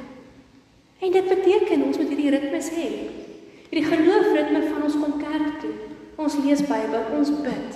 En 1.00 1.12
dit 1.12 1.27
beteken 1.27 1.84
ons 1.84 1.98
moet 1.98 2.10
hierdie 2.10 2.29
ritmes 2.29 2.70
hê. 2.70 2.88
Hierdie 3.70 3.89
geloofritme 3.91 4.62
van 4.72 4.84
ons 4.84 4.96
kom 5.01 5.20
kerk 5.20 5.60
toe. 5.62 5.75
Ons 6.15 6.38
lees 6.44 6.62
Bybel, 6.62 7.03
ons 7.17 7.29
bid. 7.41 7.72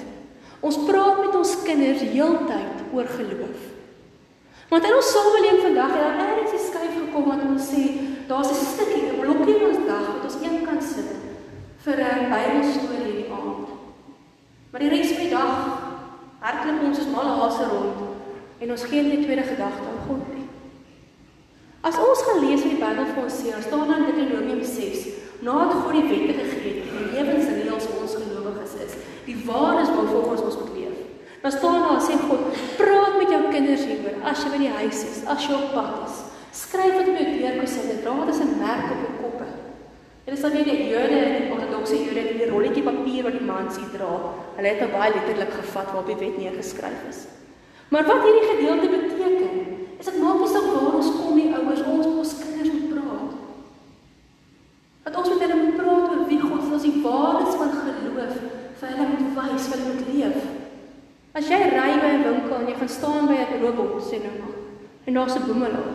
Ons 0.61 0.77
praat 0.87 1.19
met 1.25 1.35
ons 1.35 1.63
kinders 1.63 2.01
heeltyd 2.01 2.75
oor 2.93 3.05
geloof. 3.05 3.80
Want 4.71 4.85
in 4.87 4.93
ons 4.95 5.11
samelewing 5.11 5.61
vandag 5.65 5.91
het 5.91 6.03
daar 6.19 6.37
eers 6.39 6.53
'n 6.55 6.65
skuif 6.67 6.93
gekom 6.99 7.25
wat 7.31 7.41
ons 7.43 7.65
sê 7.71 7.83
daar's 8.27 8.51
'n 8.51 8.65
stukkie, 8.73 9.03
'n 9.03 9.19
blokkie 9.19 9.55
in 9.55 9.67
ons 9.71 9.81
dag 9.91 10.05
wat 10.13 10.23
ons 10.27 10.37
een 10.45 10.57
kan 10.67 10.81
sit 10.93 11.09
vir 11.83 11.97
'n 11.99 12.29
Bybelstorie 12.33 13.11
in 13.11 13.19
die 13.21 13.31
aand. 13.39 13.67
Maar 14.69 14.81
die 14.81 14.89
res 14.89 15.11
van 15.11 15.23
die 15.23 15.35
dag 15.39 15.53
hardloop 16.39 16.83
ons 16.87 16.99
as 16.99 17.13
malle 17.15 17.33
hase 17.41 17.65
rond 17.73 17.99
en 18.61 18.71
ons 18.71 18.83
gee 18.83 19.01
nie 19.01 19.23
tweede 19.23 19.43
gedagte 19.43 19.87
aan 19.89 20.05
God 20.07 20.23
nie. 20.35 20.47
As 21.81 21.97
ons 22.07 22.21
gaan 22.25 22.39
lees 22.45 22.61
wat 22.63 22.73
die 22.75 22.83
Bybel 22.85 23.05
vir 23.13 23.23
ons 23.23 23.39
sê, 23.41 23.47
dan 23.51 23.67
staan 23.67 23.87
daar 23.87 23.99
in 23.99 24.15
Deuteronomium 24.15 24.63
6, 24.63 24.99
nadat 25.39 25.83
God 25.83 25.91
die 25.91 26.09
wette 26.11 26.33
gegee 26.39 26.73
het, 26.79 26.89
die 26.97 27.11
lewensreëls 27.15 27.87
vir 27.89 28.01
ons 28.01 28.15
gelowiges 28.21 28.73
is, 28.85 28.93
die 29.25 29.39
waardes 29.45 29.95
waarvolgens 29.95 30.41
ons. 30.41 30.60
Dan 31.41 31.51
staan 31.51 31.81
daar 31.87 32.01
sê 32.01 32.17
God, 32.21 32.53
praat 32.77 33.17
met 33.17 33.31
jou 33.33 33.41
kinders 33.49 33.85
hieroor 33.89 34.19
as 34.29 34.43
jy 34.43 34.51
by 34.53 34.59
die 34.61 34.75
huis 34.75 34.99
is, 35.07 35.23
as 35.25 35.47
jy 35.47 35.55
op 35.57 35.71
pad 35.73 36.03
is. 36.05 36.19
Skryf 36.53 36.99
dit 36.99 37.09
op 37.09 37.17
jou 37.17 37.31
deurkose, 37.39 37.85
dra 38.03 38.13
dit 38.19 38.33
as 38.33 38.41
'n 38.45 38.59
merk 38.59 38.91
op 38.93 39.01
jou 39.05 39.13
koppe. 39.21 39.47
Dit 40.25 40.33
is 40.33 40.41
dan 40.41 40.53
nie 40.53 40.63
die 40.63 40.89
Jode 40.91 41.17
en 41.17 41.41
die 41.41 41.51
ortodokse 41.51 41.95
Jode 41.97 42.37
die 42.37 42.49
rolletjie 42.49 42.83
papier 42.83 43.23
wat 43.23 43.33
die 43.39 43.47
man 43.47 43.71
sien 43.73 43.89
dra. 43.93 44.13
Hulle 44.55 44.67
het 44.67 44.79
dit 44.79 44.91
baie 44.91 45.11
letterlik 45.13 45.53
gevat 45.53 45.87
waar 45.91 46.03
op 46.03 46.11
die 46.11 46.15
wet 46.15 46.37
neergeskryf 46.37 47.01
is. 47.09 47.25
Maar 47.89 48.05
wat 48.05 48.23
hierdie 48.23 48.51
gedeelte 48.53 48.87
beteken, 48.87 49.49
is 49.99 50.05
dit 50.05 50.21
maak 50.21 50.39
nie 50.39 50.47
saak 50.47 50.67
waar 50.73 50.93
ons 50.95 51.09
daar's 65.21 65.35
'n 65.35 65.45
boemelaar. 65.45 65.93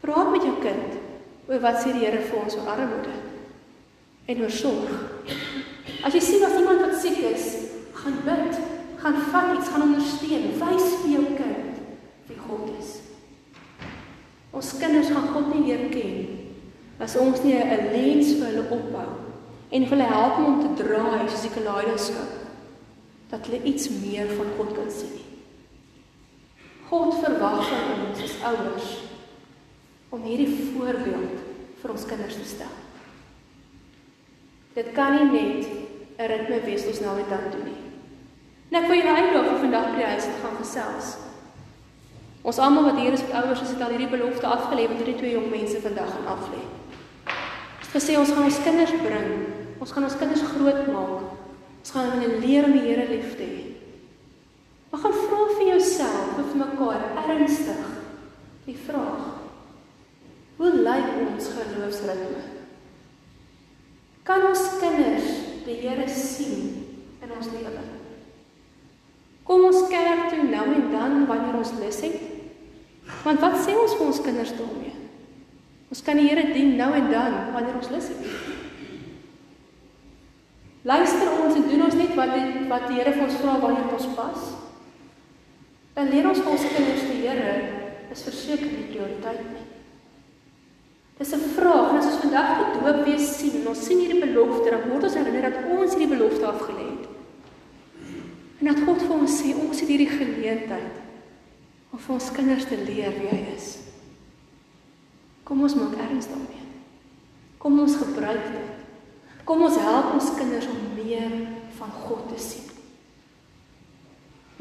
Praat 0.00 0.30
met 0.30 0.42
jou 0.42 0.56
kind 0.60 0.92
oor 1.48 1.60
wat 1.60 1.80
sê 1.80 1.92
die 1.92 2.04
Here 2.04 2.20
vir 2.20 2.38
ons 2.42 2.56
oor 2.56 2.68
armoede 2.68 3.14
en 4.24 4.40
oor 4.40 4.50
sorg. 4.50 4.90
As 6.04 6.12
jy 6.12 6.20
sien 6.20 6.40
dat 6.40 6.58
iemand 6.58 6.80
wat 6.80 7.00
siek 7.00 7.18
is, 7.18 7.56
gaan 7.92 8.18
bid, 8.24 8.58
gaan 8.96 9.16
vat 9.32 9.58
iets, 9.58 9.68
gaan 9.68 9.82
ondersteun, 9.82 10.46
wys 10.58 10.86
vir 11.02 11.10
jou 11.10 11.24
kind 11.24 11.74
wie 12.26 12.38
God 12.38 12.70
is. 12.80 13.00
Ons 14.50 14.78
kinders 14.78 15.10
gaan 15.10 15.28
God 15.34 15.54
nie 15.54 15.66
leer 15.66 15.88
ken 15.88 16.38
as 16.98 17.16
ons 17.16 17.42
nie 17.42 17.54
'n 17.54 17.92
lens 17.92 18.32
vir 18.32 18.46
hulle 18.46 18.70
ophou 18.70 19.10
en 19.70 19.84
hulle 19.84 20.02
help 20.02 20.38
om 20.38 20.60
te 20.60 20.82
draai 20.82 21.28
soos 21.28 21.42
die 21.42 21.56
kaleidoskoop 21.56 22.32
dat 23.30 23.46
hulle 23.46 23.64
iets 23.64 23.88
meer 23.88 24.26
van 24.36 24.46
God 24.56 24.74
kan 24.74 24.90
sien. 24.90 25.31
God 26.92 27.14
verwag 27.24 27.62
van 27.70 28.00
ons 28.04 28.18
as 28.20 28.34
ouers 28.44 28.88
om 30.12 30.24
hierdie 30.28 30.50
voorbeeld 30.74 31.38
vir 31.80 31.92
ons 31.94 32.04
kinders 32.04 32.36
te 32.36 32.44
stel. 32.44 32.74
Dit 34.76 34.90
kan 34.92 35.16
nie 35.16 35.30
net 35.32 35.70
'n 36.20 36.28
ritme 36.32 36.58
wees 36.66 36.84
ons 36.86 37.00
nou 37.00 37.16
net 37.16 37.30
dan 37.32 37.48
doen 37.48 37.64
nie. 37.64 37.80
Net 38.76 38.84
vir 38.84 38.96
jou 38.96 39.08
uitdaag 39.08 39.48
vir 39.48 39.58
vandag 39.64 39.88
by 39.90 39.96
die 39.96 40.10
huis 40.12 40.24
te 40.24 40.36
gaan 40.42 40.56
gesels. 40.60 41.16
Ons 42.42 42.58
almal 42.58 42.84
wat 42.84 43.00
hier 43.00 43.12
is 43.12 43.24
ouers, 43.32 43.60
het 43.60 43.80
al 43.80 43.96
hierdie 43.96 44.12
belofte 44.12 44.46
afgelê 44.46 44.88
met 44.88 44.98
hierdie 45.00 45.16
twee 45.16 45.32
jong 45.32 45.50
mense 45.50 45.80
vandag 45.80 46.12
gaan 46.12 46.36
aflê. 46.36 46.60
Ons 47.80 47.92
gesê 47.96 48.18
ons 48.18 48.30
gaan 48.30 48.44
ons 48.44 48.62
kinders 48.64 48.90
bring. 48.90 49.46
Ons 49.80 49.92
gaan 49.92 50.04
ons 50.04 50.16
kinders 50.16 50.42
grootmaak. 50.42 51.20
Ons 51.80 51.90
gaan 51.90 52.10
hulle 52.10 52.38
leer 52.38 52.64
om 52.64 52.72
die 52.72 52.86
Here 52.88 53.08
lief 53.08 53.36
te 53.36 53.42
hê. 53.42 53.71
Maar 54.92 55.00
gaan 55.00 55.12
vra 55.12 55.44
vir 55.56 55.66
jouself 55.66 56.38
of 56.38 56.54
mekaar 56.54 57.04
ernstig 57.24 57.84
die 58.66 58.76
vraag: 58.76 59.22
Hoe 60.56 60.72
lyk 60.84 61.06
ons 61.32 61.48
geloofsritme? 61.56 62.42
Kan 64.28 64.44
ons 64.50 64.66
kinders 64.82 65.30
die 65.64 65.78
Here 65.80 66.04
sien 66.08 66.84
in 67.24 67.32
ons 67.38 67.48
lewe? 67.54 67.86
Kom 69.48 69.64
ons 69.70 69.88
kerk 69.88 70.28
toe 70.28 70.44
nou 70.44 70.66
en 70.76 70.90
dan 70.92 71.24
wanneer 71.26 71.56
ons 71.62 71.72
lus 71.80 72.04
het. 72.04 72.20
Want 73.24 73.40
wat 73.40 73.62
sê 73.64 73.72
ons 73.72 73.96
vir 73.96 74.06
ons 74.12 74.24
kinders 74.28 74.52
daarmee? 74.60 74.92
Ons 75.88 76.04
kan 76.04 76.20
die 76.20 76.28
Here 76.28 76.52
dien 76.52 76.76
nou 76.76 76.92
en 77.00 77.08
dan 77.08 77.38
wanneer 77.56 77.80
ons 77.80 77.94
lus 77.96 78.12
het. 78.12 78.28
Luister 80.84 81.32
ons 81.32 81.56
en 81.56 81.70
doen 81.70 81.88
ons 81.88 81.96
net 81.96 82.12
wat 82.18 82.36
die, 82.36 82.68
wat 82.68 82.90
die 82.90 83.00
Here 83.00 83.16
vir 83.16 83.30
ons 83.30 83.40
vra 83.40 83.56
wanneer 83.64 83.88
dit 83.88 83.96
ons 83.96 84.12
pas. 84.20 84.52
Dan 85.96 86.08
leer 86.08 86.28
ons 86.28 86.40
ons 86.40 86.68
kinders 86.72 87.04
die 87.10 87.20
Here 87.22 87.52
is 88.12 88.24
verseker 88.26 88.68
die 88.68 88.88
prioriteit 88.90 89.44
nie. 89.52 89.66
Dis 91.18 91.32
'n 91.34 91.52
vraag 91.56 91.90
en 91.90 91.98
as 91.98 92.06
ons 92.06 92.22
vandag 92.24 92.48
die 92.58 92.80
doop 92.80 93.04
weer 93.06 93.18
sien 93.18 93.60
en 93.60 93.68
ons 93.68 93.84
sien 93.86 93.98
hierdie 93.98 94.20
belofte, 94.20 94.70
dan 94.70 94.88
word 94.88 95.04
ons 95.04 95.14
herinner 95.14 95.42
dat 95.50 95.64
ons 95.70 95.94
hierdie 95.94 96.16
belofte 96.16 96.46
afgelê 96.46 96.86
het. 96.90 97.04
En 98.60 98.66
dat 98.66 98.80
God 98.86 99.02
vir 99.02 99.16
ons 99.16 99.42
sê 99.42 99.54
ons 99.54 99.80
het 99.80 99.88
hierdie 99.88 100.08
geleentheid 100.08 100.96
om 101.92 101.98
vir 101.98 102.14
ons 102.14 102.32
kinders 102.32 102.64
te 102.64 102.76
leer 102.76 103.12
wie 103.20 103.28
hy 103.28 103.54
is. 103.54 103.78
Kom 105.44 105.62
ons 105.62 105.74
maak 105.74 105.94
erns 105.98 106.26
daarmee. 106.26 106.66
Kom 107.58 107.80
ons 107.80 107.96
gebruik 107.96 108.44
dit. 108.52 108.70
Kom 109.44 109.62
ons 109.62 109.76
help 109.76 110.14
ons 110.14 110.34
kinders 110.38 110.66
om 110.66 111.04
meer 111.04 111.32
van 111.78 111.90
God 111.90 112.28
te 112.28 112.38
sien. 112.42 112.71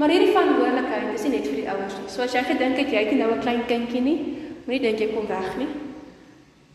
Maar 0.01 0.09
hierdie 0.09 0.31
verantwoordelikheid 0.33 1.11
is 1.13 1.23
nie 1.27 1.31
net 1.35 1.43
vir 1.45 1.57
die 1.59 1.67
ouers 1.69 1.97
nie. 1.99 2.07
So 2.09 2.23
as 2.25 2.33
jy 2.33 2.41
gedink 2.47 2.79
het 2.81 2.87
jy 2.89 3.01
het 3.05 3.17
nou 3.19 3.35
'n 3.35 3.43
klein 3.43 3.59
kindjie 3.69 4.01
nie, 4.01 4.19
moenie 4.65 4.81
dink 4.81 4.99
jy 4.99 5.13
kom 5.13 5.27
weg 5.29 5.57
nie. 5.57 5.67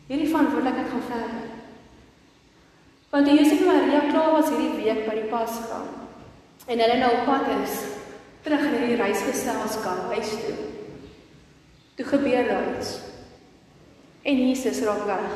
Hierdie 0.07 0.29
verantwoordelikheid 0.31 0.91
gaan 0.93 1.03
verder. 1.11 1.47
Want 3.11 3.27
die 3.27 3.35
Josef 3.35 3.61
en 3.61 3.67
Maria 3.67 4.01
klaar 4.13 4.31
was 4.31 4.51
hierdie 4.51 4.79
week 4.79 5.03
by 5.09 5.15
die 5.19 5.31
Pasga. 5.31 5.81
En 6.69 6.79
hulle 6.79 6.99
nou 6.99 7.11
op 7.17 7.25
pad 7.25 7.51
is 7.65 7.75
terug 8.43 8.63
in 8.63 8.87
die 8.87 8.97
reisgeselskap 8.97 10.07
huis 10.15 10.31
toe. 10.31 10.55
Toe 11.97 12.07
gebeur 12.07 12.49
daar 12.49 12.79
iets. 12.79 13.01
En 14.23 14.49
Jesus 14.49 14.83
raak 14.83 15.05
weg. 15.07 15.35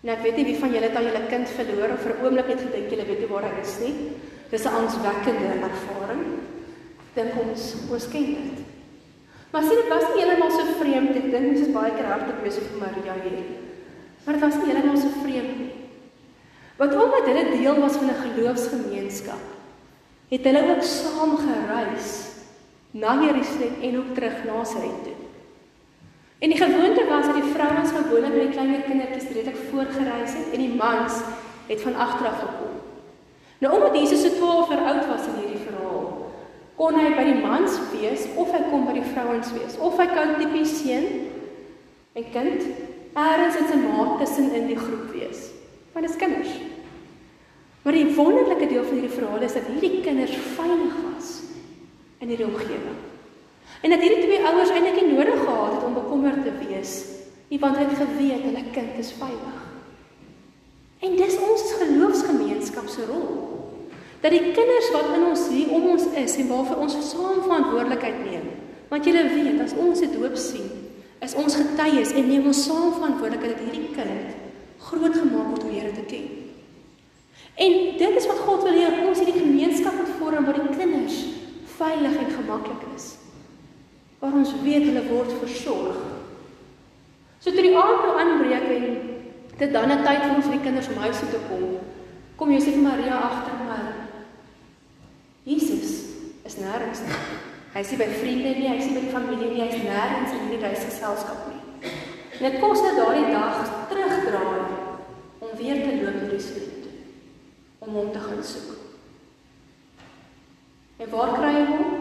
Nou 0.00 0.16
ek 0.16 0.22
weet 0.22 0.36
nie 0.36 0.44
wie 0.44 0.58
van 0.58 0.72
julle 0.72 0.88
het 0.88 0.96
al 0.96 1.04
julle 1.04 1.26
kind 1.28 1.48
verloor 1.48 1.92
of 1.92 2.00
vir 2.00 2.16
'n 2.16 2.24
oomblik 2.24 2.46
het 2.46 2.60
gedink 2.60 2.90
julle 2.90 3.04
weet 3.04 3.18
nie 3.18 3.28
waar 3.28 3.44
hy 3.44 3.60
is 3.60 3.78
nie. 3.84 3.94
Dis 4.50 4.64
'n 4.64 4.76
angswekkende 4.80 5.60
ervaring. 5.60 6.35
Dink 7.16 7.36
ons 7.40 7.66
ons 7.96 8.08
ken 8.12 8.26
dit. 8.34 8.64
Maar 9.52 9.64
sien 9.64 9.78
dit 9.80 9.88
was 9.88 10.04
nie 10.10 10.20
heeltemal 10.20 10.52
so 10.52 10.76
vreemd 10.80 11.16
ek 11.16 11.28
dink 11.32 11.54
dis 11.56 11.72
baie 11.72 11.94
keer 11.96 12.10
op 12.16 12.44
Josef 12.44 12.68
en 12.74 12.82
Maria 12.82 13.14
hier. 13.24 13.44
Maar 14.24 14.36
dit 14.36 14.44
was 14.44 14.58
nie 14.60 14.70
heeltemal 14.72 15.00
so 15.00 15.12
vreemd 15.22 15.58
nie. 15.62 15.72
Want 16.76 16.96
omdat 17.00 17.28
hulle 17.30 17.44
deel 17.54 17.78
was 17.80 17.96
van 17.96 18.10
'n 18.12 18.22
geloofsgemeenskap, 18.24 19.44
het 20.28 20.44
hulle 20.44 20.62
ook 20.70 20.82
saam 20.82 21.36
gereis 21.36 22.10
na 22.90 23.14
Jerusalem 23.22 23.74
en 23.82 23.98
ook 23.98 24.14
terug 24.14 24.44
na 24.44 24.52
Nasaret 24.52 25.04
toe. 25.04 25.16
En 26.38 26.48
die 26.48 26.58
gewoonte 26.58 27.04
was 27.08 27.26
dat 27.26 27.34
die 27.34 27.52
vrouens 27.54 27.90
gewoonlik 27.90 28.32
met 28.34 28.42
die 28.42 28.50
kleiner 28.50 28.80
kindertjies 28.80 29.30
redelik 29.32 29.60
voorgereis 29.70 30.32
het 30.36 30.52
en 30.52 30.60
die 30.60 30.74
mans 30.74 31.12
het 31.66 31.80
van 31.80 31.94
agter 31.94 32.26
af 32.26 32.38
gekom. 32.38 32.74
Nou 33.58 33.74
omdat 33.74 33.98
Jesus 33.98 34.22
so 34.22 34.28
12 34.28 34.68
jaar 34.68 34.84
oud 34.84 35.06
was 35.06 35.26
in 35.26 35.38
hierdie 35.40 35.55
kon 36.76 36.98
hy 37.00 37.08
by 37.16 37.24
die 37.24 37.40
mans 37.40 37.78
wees 37.94 38.26
of 38.36 38.52
hy 38.52 38.60
kom 38.70 38.84
by 38.88 38.96
die 38.98 39.08
vrouens 39.14 39.52
wees 39.56 39.78
of 39.80 39.96
hy 40.00 40.06
kan 40.12 40.36
tipies 40.40 40.74
seun 40.82 41.06
en 42.16 42.30
kind 42.34 42.66
eers 43.16 43.56
in 43.56 43.68
sy 43.70 43.78
maat 43.80 44.18
tussen 44.20 44.50
in 44.56 44.66
die 44.68 44.76
groep 44.76 45.08
wees. 45.14 45.48
Want 45.94 46.04
dit 46.04 46.12
is 46.12 46.20
kinders. 46.20 46.52
Maar 47.82 47.96
die 47.96 48.14
wonderlike 48.16 48.68
deel 48.68 48.84
van 48.84 48.98
hierdie 48.98 49.14
verhaal 49.14 49.44
is 49.46 49.56
dat 49.56 49.68
hierdie 49.70 50.02
kinders 50.04 50.34
veilig 50.56 50.96
was 51.06 51.30
in 52.20 52.32
hierdie 52.32 52.48
omgewing. 52.48 52.98
En 53.80 53.92
dat 53.94 54.02
hierdie 54.02 54.24
twee 54.24 54.42
ouers 54.44 54.72
eintlik 54.74 54.98
nie 55.00 55.14
nodig 55.14 55.38
gehad 55.38 55.76
het 55.76 55.84
om 55.86 55.94
bekommerd 55.96 56.42
te 56.44 56.52
wees 56.64 56.96
nie, 57.48 57.60
want 57.62 57.78
hulle 57.78 57.92
het 57.92 58.00
geweet 58.02 58.42
hulle 58.42 58.64
kind 58.74 58.98
is 58.98 59.12
veilig. 59.16 59.60
En 61.06 61.16
dis 61.16 61.36
ons 61.46 61.66
geloofsgemeenskap 61.80 62.88
se 62.90 63.04
rol. 63.06 63.55
Dat 64.26 64.34
die 64.34 64.50
kinders 64.50 64.88
wat 64.90 65.12
in 65.14 65.22
ons 65.22 65.44
hier 65.52 65.68
om 65.70 65.84
ons 65.92 66.04
is 66.18 66.32
en 66.42 66.48
waarvoor 66.50 66.80
ons 66.82 66.94
saam 67.12 67.44
verantwoordelikheid 67.44 68.16
neem, 68.24 68.46
want 68.90 69.04
julle 69.06 69.20
weet 69.30 69.60
as 69.62 69.74
ons 69.78 70.00
dit 70.02 70.16
doop 70.18 70.34
sien, 70.34 70.64
is 71.22 71.34
ons 71.38 71.54
getuies 71.54 72.10
en 72.10 72.26
neem 72.26 72.48
ons 72.50 72.62
saam 72.66 72.88
verantwoordelikheid 72.96 73.52
dat 73.54 73.68
hierdie 73.68 73.92
kind 73.94 74.32
groot 74.88 75.14
gemaak 75.14 75.52
word 75.52 75.66
om 75.68 75.70
Here 75.70 75.92
te 75.94 76.02
ken. 76.10 76.24
En 77.54 77.76
dit 78.00 78.16
is 78.18 78.26
wat 78.26 78.40
God 78.48 78.64
wil 78.66 78.74
hê 78.74 78.88
ons 79.06 79.20
hierdie 79.22 79.36
gemeenskap 79.36 79.94
moet 79.94 80.10
vorm 80.18 80.48
waar 80.48 80.58
die 80.58 80.74
kinders 80.74 81.20
veilig 81.76 82.16
en 82.24 82.32
gemaklik 82.32 82.82
is. 82.96 83.06
Waar 84.18 84.34
ons 84.40 84.56
weet 84.64 84.88
hulle 84.88 85.04
word 85.06 85.36
versorg. 85.44 86.00
So 87.38 87.54
toe 87.54 87.62
die 87.62 87.76
aand 87.78 88.02
nou 88.02 88.16
aanbreek 88.24 88.66
en 88.74 88.90
dit 89.54 89.72
dan 89.78 89.94
'n 89.94 90.02
tyd 90.02 90.26
vir 90.26 90.34
ons 90.34 90.50
vir 90.50 90.58
die 90.58 90.66
kinders 90.66 90.90
om 90.90 91.00
huis 91.06 91.22
toe 91.22 91.30
te 91.30 91.42
kom, 91.46 91.78
kom 92.36 92.52
Josef 92.52 92.74
en 92.74 92.82
Maria 92.90 93.22
agter 93.30 93.54
maar 93.62 93.95
Jesus 95.46 95.90
is 96.42 96.56
nêrens 96.58 97.04
nie. 97.06 97.18
Hy 97.70 97.82
is 97.84 97.90
nie 97.92 97.98
by 98.00 98.06
vriende 98.16 98.54
nie, 98.56 98.66
hy 98.66 98.78
is 98.80 98.88
nie 98.88 98.96
by 98.96 99.02
die 99.04 99.12
familie 99.14 99.50
nie, 99.52 99.60
hy 99.62 99.68
is 99.70 99.84
nêrens 99.84 100.32
in 100.34 100.42
hierdie 100.46 100.62
reisgeselskap 100.64 101.44
nie. 101.52 101.92
En 102.40 102.48
dit 102.48 102.56
kos 102.58 102.82
hulle 102.82 102.96
daardie 102.98 103.30
dag 103.30 103.70
terugdraai 103.92 104.64
om 105.44 105.54
weer 105.60 105.84
te 105.84 105.92
loop 106.00 106.18
hierdie 106.24 106.42
streek 106.42 106.90
om 107.86 107.94
hom 107.94 108.10
te 108.10 108.24
gaan 108.24 108.42
soek. 108.42 108.74
En 110.98 111.12
waar 111.12 111.36
kry 111.36 111.52
hy 111.54 111.64
hom? 111.70 111.94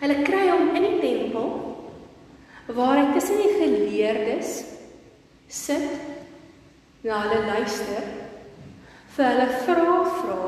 Hulle 0.00 0.18
kry 0.24 0.46
hom 0.48 0.72
in 0.78 0.86
die 0.86 0.98
tempel 1.04 1.52
waar 2.70 2.96
hy 2.96 3.06
tussen 3.12 3.40
die 3.42 3.54
geleerdes 3.58 4.60
sit 5.50 5.90
na 7.04 7.24
hulle 7.26 7.40
luister 7.48 8.06
vir 9.16 9.32
hulle 9.34 9.48
vra 9.66 9.96
vra 10.20 10.44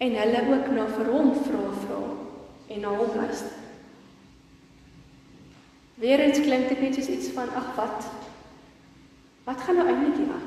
en 0.00 0.14
hulle 0.16 0.40
ook 0.48 0.68
na 0.72 0.86
vir 0.88 1.08
hom 1.12 1.32
vra 1.44 1.64
vra 1.82 1.98
en 2.72 2.80
na 2.80 2.92
hom 2.96 3.16
luister. 3.16 3.56
Weerens 6.00 6.40
klink 6.40 6.70
dit 6.70 6.80
net 6.80 6.96
soos 6.96 7.10
iets 7.12 7.32
van 7.36 7.50
ag 7.60 7.74
wat 7.76 8.06
wat 9.44 9.64
gaan 9.66 9.80
nou 9.80 9.86
eintlik 9.88 10.20
hier 10.20 10.32
aan? 10.36 10.46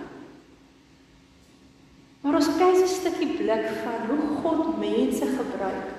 Maar 2.24 2.38
ons 2.40 2.50
kyk 2.58 2.80
'n 2.82 2.88
stukkie 2.88 3.36
blik 3.38 3.68
van 3.84 4.00
hoe 4.10 4.24
God 4.42 4.80
mense 4.80 5.26
gebruik 5.26 5.90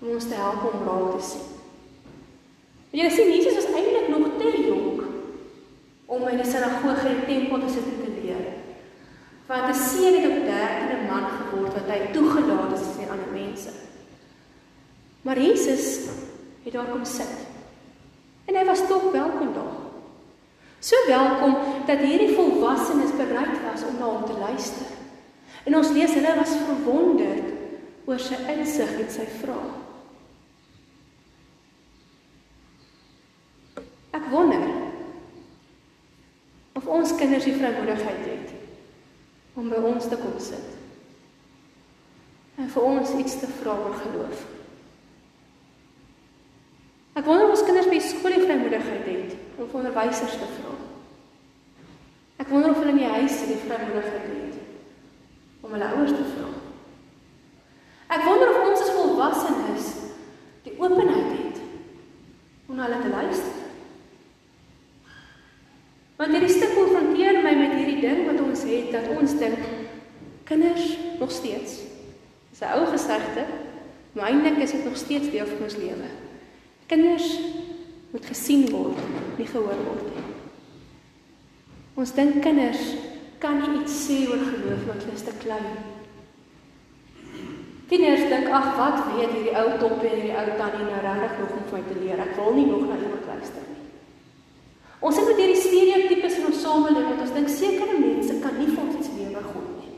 om 0.00 0.08
ons 0.08 0.28
te 0.28 0.34
help 0.34 0.62
om 0.72 0.84
raak 0.88 1.16
te 1.16 1.24
sien. 1.30 1.48
En 2.90 2.98
jy 2.98 3.10
sien 3.10 3.32
Jesus 3.32 3.54
was 3.54 3.72
eintlik 3.72 4.08
nog 4.08 4.28
te 4.38 4.50
jonk 4.66 5.02
om 6.06 6.28
in 6.28 6.40
'n 6.40 6.44
sinagoge 6.44 7.08
en 7.08 7.26
tempel 7.26 7.58
te 7.60 7.72
sit 7.72 7.84
te. 7.84 8.07
Want 9.48 9.68
'n 9.68 9.74
seun 9.74 10.14
het 10.14 10.30
op 10.30 10.44
13de 10.46 10.98
man 11.10 11.24
geword 11.38 11.72
wat 11.72 11.88
hy 11.88 12.12
toegelaat 12.12 12.72
is 12.72 12.86
aan 12.86 13.10
ander 13.10 13.32
mense. 13.32 13.70
Maar 15.22 15.40
Jesus 15.40 16.06
het 16.62 16.72
daar 16.72 16.84
kom 16.84 17.04
sit. 17.04 17.34
En 18.44 18.54
hy 18.54 18.64
was 18.64 18.86
tog 18.86 19.10
welkom 19.12 19.54
daar. 19.54 19.76
So 20.78 20.96
welkom 21.06 21.56
dat 21.86 21.98
hierdie 21.98 22.34
volwassenes 22.34 23.16
bereid 23.16 23.56
was 23.72 23.84
om 23.88 23.98
na 23.98 24.04
hom 24.04 24.24
te 24.24 24.38
luister. 24.38 24.86
En 25.64 25.76
ons 25.76 25.90
lees 25.90 26.14
hulle 26.14 26.34
was 26.34 26.56
verwonderd 26.66 27.48
oor 28.04 28.18
sy 28.18 28.36
insig 28.48 29.00
en 29.00 29.10
sy 29.10 29.26
vrae. 29.40 29.72
Ek 34.10 34.30
wonder 34.30 34.78
ons 36.88 37.12
kinders 37.20 37.44
die 37.44 37.54
vrymoedigheid 37.54 38.24
het 38.26 38.37
om 39.58 39.66
by 39.70 39.80
ons 39.90 40.06
te 40.06 40.18
kom 40.20 40.36
sit. 40.42 40.76
En 42.58 42.70
vir 42.70 42.86
ons 42.86 43.16
iets 43.18 43.36
te 43.40 43.50
vra 43.58 43.74
oor 43.74 43.96
geloof. 44.04 44.44
Ek 47.18 47.26
wonder 47.26 47.48
of 47.48 47.56
ons 47.56 47.64
kinders 47.66 47.90
by 47.90 47.98
skool 48.02 48.36
die 48.36 48.44
vrymoedigheid 48.44 49.06
het 49.10 49.34
om 49.58 49.66
vir 49.66 49.80
onderwysers 49.80 50.36
te 50.38 50.48
vra. 50.58 50.74
Ek 52.38 52.50
wonder 52.52 52.70
of 52.70 52.78
hulle 52.78 52.94
in 52.94 53.00
die 53.02 53.14
huis 53.16 53.40
die 53.48 53.58
vrymoedigheid 53.64 54.28
het 54.30 54.58
om 55.66 55.74
hulle 55.74 55.92
ouers 55.96 56.14
te 56.14 56.26
vra. 56.36 56.50
Ek 58.14 58.22
wonder 58.24 58.52
of 58.54 58.60
ons 58.68 58.84
as 58.84 58.94
volwassenes 58.94 59.88
die 60.68 60.76
openheid 60.78 61.32
het 61.34 61.58
om 62.70 62.78
hulle 62.78 63.00
te 63.02 63.10
luister. 63.10 63.56
Want 66.18 66.34
hierdie 66.34 66.54
stuk 66.54 66.74
konfronteer 66.74 67.42
my 67.42 67.52
met 67.58 67.74
hierdie 67.98 68.14
ding 68.14 68.26
wat 68.28 68.40
ons 68.46 68.62
het 68.68 68.90
dat 68.94 69.10
ons 69.18 69.34
dink 69.38 69.58
kinders 70.48 70.96
nog 71.18 71.30
steeds. 71.30 71.82
Dis 72.50 72.60
'n 72.60 72.72
ou 72.74 72.86
gesegde, 72.86 73.44
maar 74.12 74.30
eintlik 74.30 74.58
is 74.62 74.70
dit 74.70 74.84
nog 74.84 74.96
steeds 74.96 75.30
deel 75.30 75.46
van 75.46 75.62
ons 75.62 75.76
lewe. 75.76 76.08
Kinders 76.86 77.38
moet 78.10 78.24
gesien 78.24 78.70
word, 78.70 78.98
nie 79.36 79.46
gehoor 79.46 79.80
word 79.84 80.02
nie. 80.14 80.24
Ons 81.94 82.14
dink 82.14 82.42
kinders 82.42 82.94
kan 83.38 83.58
nie 83.60 83.80
iets 83.80 84.06
sê 84.06 84.28
oor 84.28 84.38
geloof 84.38 84.86
want 84.86 85.02
hulle 85.02 85.14
is 85.14 85.22
te 85.22 85.32
klein. 85.38 85.78
Tieners 87.88 88.28
dink 88.28 88.48
ag 88.48 88.76
wat 88.76 89.16
weet 89.16 89.32
hierdie 89.32 89.56
ou 89.56 89.78
toppie 89.78 90.10
en 90.10 90.20
hierdie 90.20 90.36
ou 90.36 90.56
tannie 90.56 90.84
nou 90.84 91.00
regtig 91.00 91.38
nog 91.38 91.50
om 91.50 91.64
my 91.72 91.82
te 91.88 92.00
leer. 92.00 92.18
Ek 92.20 92.36
wil 92.36 92.54
nie 92.54 92.66
nog 92.66 92.80
na 92.80 92.96
iemand 92.96 93.26
luister 93.26 93.62
nie. 93.68 93.84
Ons 95.00 95.16
het 95.16 95.26
met 95.26 95.36
hierdie 95.36 95.58
ons 96.27 96.27
samelewing 96.68 97.08
wat 97.12 97.24
ons 97.24 97.34
dink 97.36 97.48
sekere 97.52 97.96
mense 98.00 98.36
kan 98.42 98.56
nie 98.60 98.68
vir 98.68 98.84
ons 98.84 99.10
oor 99.18 99.46
God 99.52 99.68
nie. 99.80 99.94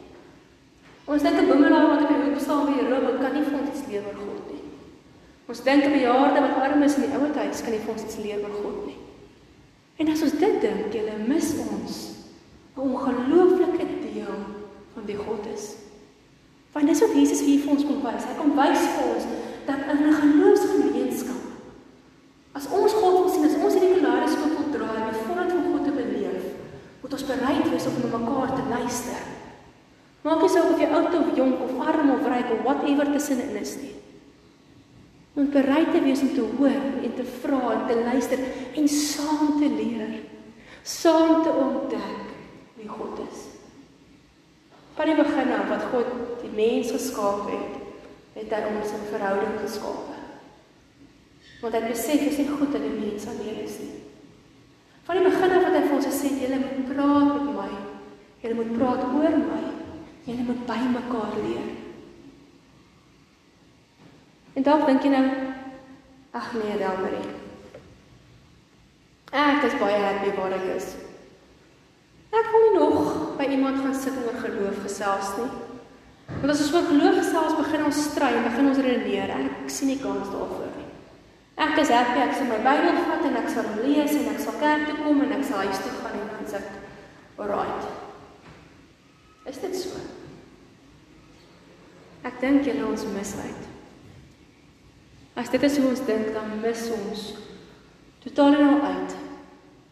Ons 1.10 1.24
dink 1.26 1.38
'n 1.40 1.48
boemelaar 1.50 1.88
wat 1.90 2.02
op 2.04 2.10
die 2.12 2.22
hoek 2.24 2.40
staan 2.40 2.66
by 2.66 2.86
robot 2.92 3.18
kan 3.22 3.32
nie 3.34 3.44
vir 3.48 3.58
ons 3.60 3.82
oor 3.94 4.16
God 4.22 4.42
nie. 4.52 4.62
Ons 5.48 5.62
dink 5.68 5.84
'n 5.84 5.96
bejaarde 5.96 6.40
wat 6.46 6.62
arm 6.62 6.82
is 6.82 6.96
in 6.96 7.04
die 7.06 7.14
ouer 7.16 7.34
huis 7.34 7.62
kan 7.62 7.72
nie 7.72 7.82
vir 7.84 7.92
ons 7.94 8.18
oor 8.46 8.56
God 8.62 8.78
nie. 8.86 8.98
En 9.98 10.08
as 10.08 10.22
ons 10.22 10.32
dit 10.32 10.60
dink, 10.60 10.94
jy 10.94 11.02
mis 11.26 11.48
ons 11.66 11.92
'n 12.76 12.80
ongelooflike 12.80 13.86
deel 14.06 14.38
van 14.94 15.04
wie 15.06 15.16
God 15.16 15.46
is. 15.54 15.74
Want 16.72 16.86
dis 16.86 17.00
wat 17.00 17.14
Jesus 17.14 17.40
vir 17.40 17.70
ons 17.70 17.84
kom 17.84 18.02
wys. 18.02 18.24
Hy 18.24 18.34
kom 18.38 18.54
wys 18.56 18.82
vir 18.94 19.06
ons 19.14 19.24
dat 19.66 19.80
in 19.90 20.06
'n 20.06 20.14
geloofsgemeenskap 20.22 21.42
as 22.52 22.66
ons 22.66 22.92
God 22.92 23.12
wil 23.12 23.28
sien, 23.28 23.44
as 23.44 23.59
moet 27.10 27.18
ons 27.18 27.26
bereid 27.26 27.64
wees 27.66 27.86
om 27.90 27.96
na 27.98 28.18
mekaar 28.18 28.50
te 28.54 28.64
luister. 28.70 29.22
Maak 30.22 30.42
nie 30.44 30.50
saak 30.52 30.68
of 30.70 30.78
jy 30.78 30.86
oud 30.94 31.14
of 31.18 31.30
jonk 31.34 31.62
of 31.64 31.78
arm 31.82 32.10
of 32.14 32.26
ryk 32.30 32.52
of 32.54 32.60
whatever 32.62 33.08
tussenin 33.10 33.56
is 33.58 33.72
nie. 33.80 33.96
Moet 35.34 35.50
bereid 35.50 35.90
te 35.90 36.02
wees 36.04 36.22
om 36.22 36.30
te 36.36 36.44
hoor 36.44 36.76
en 37.02 37.14
te 37.16 37.24
vra 37.42 37.60
en 37.72 37.82
te 37.88 37.96
luister 37.98 38.44
en 38.78 38.86
saam 38.94 39.56
te 39.58 39.70
leer, 39.74 40.20
saam 40.86 41.42
te 41.42 41.50
ontdek 41.50 42.30
wie 42.78 42.86
God 42.88 43.24
is. 43.26 43.42
Van 44.94 45.10
die 45.10 45.18
begin 45.18 45.50
af 45.56 45.66
wat 45.72 45.88
God 45.90 46.12
die 46.44 46.52
mens 46.54 46.92
geskaap 46.94 47.48
het, 47.50 47.80
het 48.38 48.54
hy 48.54 48.62
ons 48.70 48.94
in 48.94 49.10
verhouding 49.10 49.58
geskaap. 49.64 50.14
Want 51.64 51.74
hy 51.74 51.82
besef 51.88 52.22
dis 52.22 52.38
nie 52.44 52.52
goed 52.52 52.70
dat 52.70 52.86
die 52.86 52.94
mens 53.00 53.26
alleen 53.34 53.64
is 53.64 53.80
nie. 53.82 54.09
Van 55.10 55.18
die 55.18 55.30
begin 55.30 55.50
af 55.50 55.64
wat 55.66 55.72
hy 55.74 55.80
vir 55.82 55.94
ons 55.96 56.04
gesê 56.06 56.28
het, 56.30 56.42
julle 56.44 56.58
moet 56.62 56.82
praat 56.86 57.30
met 57.34 57.46
my. 57.56 57.70
Julle 58.44 58.58
moet 58.60 58.68
praat 58.76 59.00
oor 59.08 59.32
my. 59.40 59.62
Julle 60.22 60.44
moet 60.46 60.60
by 60.68 60.76
mekaar 60.92 61.32
leer. 61.42 61.64
En 64.54 64.68
dalk 64.68 64.86
dink 64.86 65.02
jy 65.02 65.10
nou, 65.10 65.24
ag 66.38 66.52
nee, 66.54 66.78
Delmarie. 66.78 67.24
Ek 69.34 69.66
is 69.66 69.76
baie 69.82 69.98
happy 69.98 70.30
waar 70.38 70.54
ek 70.60 70.70
is. 70.76 70.92
Ek 72.30 72.54
wil 72.54 72.66
nie 72.68 72.78
nog 72.78 73.12
by 73.40 73.50
iemand 73.50 73.82
gaan 73.82 73.98
sit 73.98 74.14
en 74.14 74.30
oor 74.30 74.42
geloof 74.46 74.78
gesels 74.86 75.34
nie. 75.40 75.52
Want 76.36 76.54
as 76.54 76.68
ons 76.68 76.76
oor 76.76 76.86
geloof 76.92 77.18
gesels, 77.18 77.58
begin 77.58 77.88
ons 77.90 78.04
stry 78.12 78.30
begin 78.46 78.76
ons 78.76 78.84
redeneer. 78.86 79.34
Ek 79.42 79.74
sien 79.74 79.90
nie 79.90 79.98
kans 80.06 80.30
daarvoor. 80.30 80.69
Ek 81.60 81.76
is 81.82 81.90
happy 81.92 82.22
ek 82.24 82.36
sal 82.36 82.48
my 82.48 82.60
Bybel 82.64 83.02
vat 83.04 83.26
en 83.28 83.36
ek 83.36 83.50
sal 83.52 83.66
hom 83.68 83.82
lees 83.84 84.14
en 84.16 84.30
ek 84.32 84.38
sal 84.40 84.56
kerk 84.62 84.86
toe 84.88 84.96
kom 85.02 85.20
en 85.26 85.34
ek 85.36 85.42
sal 85.44 85.66
huis 85.66 85.82
toe 85.84 85.92
gaan 85.98 86.16
en 86.16 86.30
dan 86.32 86.48
sê 86.48 86.60
alright. 87.40 87.90
Is 89.48 89.60
dit 89.60 89.76
so? 89.76 90.00
Ek 92.24 92.40
dink 92.40 92.64
julle 92.68 92.84
ons 92.88 93.04
mis 93.12 93.34
uit. 93.44 93.68
As 95.40 95.48
dit 95.52 95.62
is 95.64 95.78
hoe 95.80 95.88
ons 95.88 96.02
dink, 96.04 96.32
dan 96.36 96.52
mis 96.60 96.82
ons 96.96 97.26
totaal 98.24 98.58
en 98.58 98.66
al 98.66 98.82
uit 98.92 99.14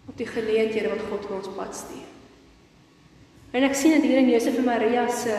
op 0.08 0.16
die 0.16 0.28
geleenthede 0.28 0.92
wat 0.92 1.04
God 1.08 1.24
vir 1.28 1.36
ons 1.38 1.52
pad 1.56 1.76
stuur. 1.76 2.08
En 3.56 3.64
ek 3.64 3.76
sien 3.76 3.96
dit 3.96 4.08
hier 4.10 4.20
in 4.20 4.28
Josef 4.32 4.56
en 4.60 4.68
Maria 4.68 5.06
se 5.12 5.36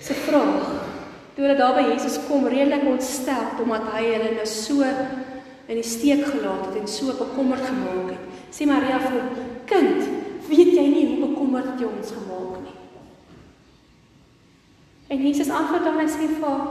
se 0.00 0.14
vraag 0.16 0.79
toe 1.34 1.44
hulle 1.44 1.56
daar 1.58 1.76
by 1.78 1.86
Jesus 1.92 2.18
kom 2.28 2.46
redelik 2.50 2.86
ontstel 2.90 3.62
omdat 3.62 3.92
hy 3.94 4.04
hulle 4.08 4.32
nou 4.36 4.46
so 4.46 4.86
in 5.70 5.78
die 5.78 5.86
steek 5.86 6.24
gelaat 6.26 6.66
het 6.66 6.80
en 6.80 6.88
so 6.90 7.14
bekommerd 7.14 7.62
gemaak 7.62 8.10
het. 8.10 8.24
Sê 8.50 8.66
Maria 8.66 8.98
vir 8.98 9.12
hom: 9.14 9.28
"Kind, 9.70 10.08
weet 10.48 10.72
jy 10.74 10.86
nie 10.90 11.06
hoe 11.06 11.28
bekommerd 11.28 11.78
jy 11.78 11.86
ons 11.86 12.10
gemaak 12.10 12.56
nie?" 12.64 12.78
En 15.08 15.22
Jesus 15.26 15.50
antwoord 15.50 15.84
dan 15.84 16.00
en 16.00 16.10
sê 16.10 16.26
vir 16.26 16.46
haar: 16.48 16.66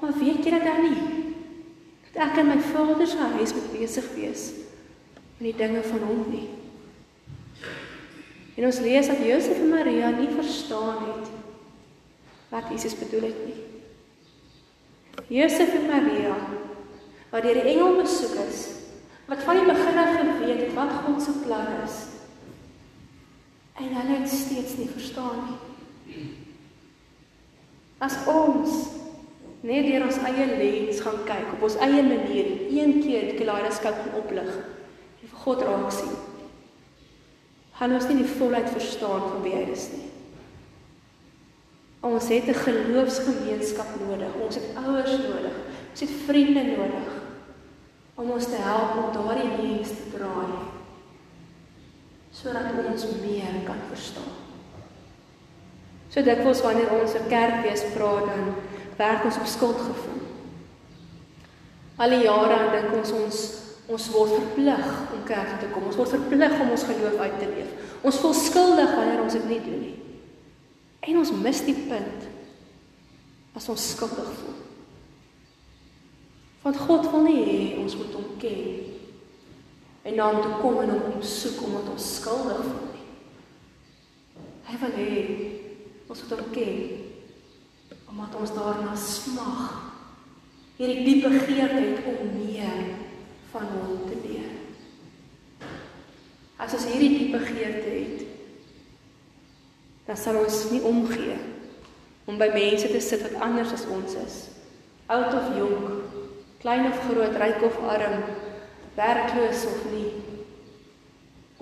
"Maar 0.00 0.18
weet 0.18 0.44
jy 0.44 0.50
dit 0.50 0.64
dan 0.64 0.82
nie? 0.82 1.02
Dat 2.12 2.22
ek 2.30 2.42
in 2.42 2.48
my 2.48 2.58
Vader 2.58 3.06
se 3.06 3.16
huis 3.16 3.54
moet 3.54 3.72
besig 3.78 4.14
wees 4.14 4.50
met 5.38 5.52
die 5.52 5.56
dinge 5.66 5.82
van 5.82 6.02
hom 6.08 6.24
nie." 6.30 6.48
En 8.56 8.64
ons 8.64 8.80
lees 8.80 9.06
dat 9.06 9.22
Josef 9.24 9.56
en 9.56 9.68
Maria 9.68 10.10
nie 10.10 10.28
verstaan 10.28 10.96
het 11.06 11.28
wat 12.50 12.68
Jesus 12.70 12.98
bedoel 12.98 13.30
het 13.30 13.46
nie. 13.46 13.69
Josef 15.30 15.74
en 15.78 15.86
Maria 15.86 16.34
wat 17.30 17.44
deur 17.46 17.60
die 17.60 17.68
engel 17.70 18.00
besoek 18.00 18.32
is, 18.48 18.62
wat 19.30 19.44
van 19.46 19.60
die 19.60 19.66
begin 19.68 19.98
af 20.02 20.16
geweet 20.16 20.64
het 20.64 20.72
wat 20.74 20.96
God 21.04 21.22
se 21.22 21.34
plan 21.44 21.68
is. 21.84 21.98
En 23.78 23.92
hulle 23.94 24.16
het 24.18 24.28
steeds 24.28 24.74
nie 24.80 24.88
verstaan 24.90 25.44
nie. 25.46 26.24
As 28.02 28.16
ons 28.26 28.74
net 29.62 29.86
deur 29.86 30.08
ons 30.08 30.18
eie 30.26 30.48
lens 30.50 31.02
gaan 31.04 31.22
kyk 31.28 31.54
op 31.54 31.62
ons 31.68 31.78
eie 31.84 32.02
manier, 32.02 32.50
een 32.66 32.98
keer 33.04 33.30
die 33.30 33.38
kaleidoskoop 33.38 34.02
gaan 34.02 34.18
oplig 34.24 34.50
en 34.50 35.30
vir 35.30 35.40
God 35.44 35.62
raak 35.68 35.90
sien. 35.94 36.16
Gaan 37.78 37.94
ons 37.94 38.08
nie 38.10 38.22
die 38.24 38.32
volheid 38.34 38.72
verstaan 38.74 39.28
van 39.28 39.44
wie 39.46 39.54
hy 39.54 39.68
is 39.70 39.92
nie. 39.94 40.08
Ons 42.00 42.28
het 42.28 42.46
'n 42.48 42.54
geloofsgemeenskap 42.54 43.90
nodig. 44.06 44.32
Ons 44.44 44.54
het 44.54 44.64
ouers 44.84 45.10
nodig. 45.10 45.56
Ons 45.90 46.00
het 46.00 46.10
vriende 46.26 46.62
nodig 46.62 47.08
om 48.14 48.30
ons 48.30 48.44
te 48.44 48.60
help 48.60 48.90
om 49.00 49.12
daardie 49.12 49.62
lens 49.62 49.88
te 49.88 50.16
draai 50.16 50.68
sodat 52.30 52.62
ons 52.88 53.04
meer 53.20 53.56
kan 53.64 53.80
verstaan. 53.88 54.32
So 56.08 56.22
dikwels 56.22 56.62
wanneer 56.62 56.92
ons 57.00 57.14
'n 57.14 57.28
kerkfees 57.28 57.82
praat 57.94 58.26
dan 58.26 58.54
werk 58.96 59.24
ons 59.24 59.36
op 59.36 59.46
skuldgevoel. 59.46 60.22
Al 61.96 62.08
die 62.08 62.22
jare 62.22 62.48
dan 62.48 62.70
dink 62.72 62.94
ons 62.96 63.12
ons 63.12 63.38
ons 63.86 64.10
word 64.10 64.30
verplig 64.30 64.86
om 65.14 65.24
kerk 65.24 65.48
toe 65.48 65.58
te 65.58 65.72
kom. 65.72 65.86
Ons 65.86 65.96
word 65.96 66.08
verplig 66.08 66.60
om 66.60 66.70
ons 66.70 66.82
geloof 66.82 67.18
uit 67.18 67.38
te 67.38 67.48
leef. 67.54 67.70
Ons 68.00 68.16
voel 68.16 68.32
skuldig 68.32 68.94
wanneer 68.94 69.22
ons 69.22 69.32
dit 69.32 69.48
nie 69.48 69.60
doen 69.60 69.80
nie. 69.80 70.09
En 71.00 71.16
ons 71.16 71.32
mis 71.32 71.62
die 71.64 71.76
punt 71.88 72.26
as 73.56 73.68
ons 73.72 73.90
skuldig 73.94 74.28
voel. 74.40 74.58
Want 76.62 76.80
God 76.86 77.08
wil 77.10 77.24
nie 77.24 77.40
hê 77.40 77.60
ons 77.80 77.96
moet 77.96 78.16
hom 78.18 78.32
ken 78.40 78.88
en 80.04 80.16
na 80.16 80.26
hom 80.28 80.42
toe 80.44 80.58
kom 80.60 80.78
en 80.82 80.92
hom 80.92 81.22
soek 81.24 81.60
omdat 81.64 81.88
ons 81.92 82.08
skuldig 82.20 82.60
voel 82.66 82.88
nie. 82.92 83.06
Hy 84.68 84.80
wil 84.82 84.98
hê 84.98 85.14
ons 86.10 86.24
moet 86.24 86.34
hom 86.36 86.52
ken 86.54 86.82
omdat 88.10 88.36
ons 88.40 88.52
daarna 88.56 88.94
smag. 88.98 89.76
Hierdie 90.80 91.04
diep 91.06 91.28
begeerte 91.28 91.80
het 91.80 92.06
om 92.10 92.32
meer 92.34 92.78
van 93.52 93.68
hom 93.76 94.00
te 94.08 94.16
leer. 94.24 94.48
As 96.60 96.74
ons 96.76 96.88
hierdie 96.90 97.12
diep 97.16 97.36
begeerte 97.36 97.92
het, 97.94 98.19
dan 100.10 100.18
sal 100.18 100.40
ons 100.40 100.64
nie 100.72 100.80
omgee 100.82 101.36
om 102.26 102.38
by 102.38 102.48
mense 102.50 102.88
te 102.90 102.98
sit 102.98 103.20
wat 103.22 103.42
anders 103.46 103.70
as 103.76 103.84
ons 103.94 104.16
is. 104.18 104.38
Oud 105.06 105.36
of 105.38 105.52
jonk, 105.54 106.16
klein 106.58 106.88
of 106.88 106.98
groot, 107.04 107.36
ryk 107.38 107.62
of 107.68 107.78
arm, 107.86 108.24
werkloos 108.96 109.62
of 109.70 109.84
nie 109.92 110.10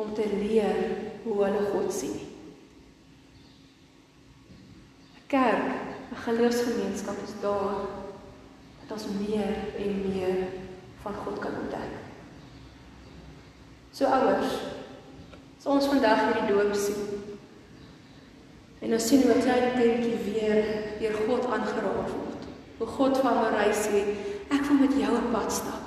om 0.01 0.15
te 0.17 0.25
leer 0.33 0.81
hoe 1.27 1.37
hulle 1.43 1.67
God 1.75 1.93
sien. 1.93 2.17
'n 5.19 5.29
Kerk, 5.29 5.69
'n 6.09 6.25
geloofsgemeenskap 6.25 7.21
is 7.29 7.37
daar 7.45 7.85
dat 8.81 8.97
ons 8.97 9.07
meer 9.29 9.77
en 9.77 9.93
meer 10.09 10.37
van 11.05 11.15
God 11.15 11.39
kan 11.39 11.53
ontdek. 11.53 11.93
So 13.93 14.05
ouers, 14.07 14.57
as 15.59 15.67
ons 15.67 15.93
vandag 15.93 16.25
hierdie 16.25 16.49
doop 16.49 16.73
sien 16.75 17.18
en 18.79 18.93
ons 18.93 19.07
sien 19.09 19.23
hoe 19.23 19.35
'n 19.35 19.43
klein 19.43 19.73
kindjie 19.79 20.19
weer 20.25 20.65
deur 21.01 21.15
God 21.27 21.47
aangeraak 21.47 22.09
word. 22.09 22.43
Hoe 22.79 22.87
God 22.87 23.19
van 23.19 23.35
Marie 23.35 23.75
sê, 23.75 24.05
ek 24.49 24.63
wil 24.69 24.79
met 24.79 24.95
jou 24.99 25.17
op 25.17 25.33
pad 25.33 25.53
stap. 25.53 25.85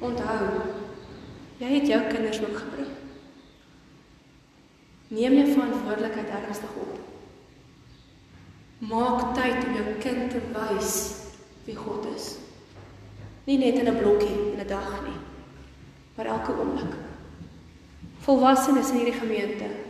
Onthou, 0.00 0.46
jy 1.58 1.66
het 1.66 1.86
jou 1.86 2.00
kinders 2.08 2.40
ook 2.40 2.56
gebring. 2.56 2.92
Neem 5.08 5.32
jou 5.32 5.46
verantwoordelikheid 5.52 6.28
ernstig 6.28 6.74
op. 6.80 6.98
Maak 8.78 9.34
tyd 9.34 9.64
om 9.66 9.74
jou 9.74 9.94
kind 9.98 10.30
te 10.30 10.40
wys 10.52 11.14
wie 11.64 11.76
God 11.76 12.06
is. 12.16 12.36
Nie 13.44 13.58
net 13.58 13.78
in 13.78 13.88
'n 13.88 13.98
blokkie 13.98 14.52
in 14.52 14.60
'n 14.60 14.66
dag 14.66 15.02
nie, 15.04 15.20
maar 16.14 16.26
elke 16.26 16.52
oomblik. 16.52 16.94
Volwassenes 18.18 18.90
in 18.90 18.96
hierdie 18.96 19.20
gemeente 19.20 19.87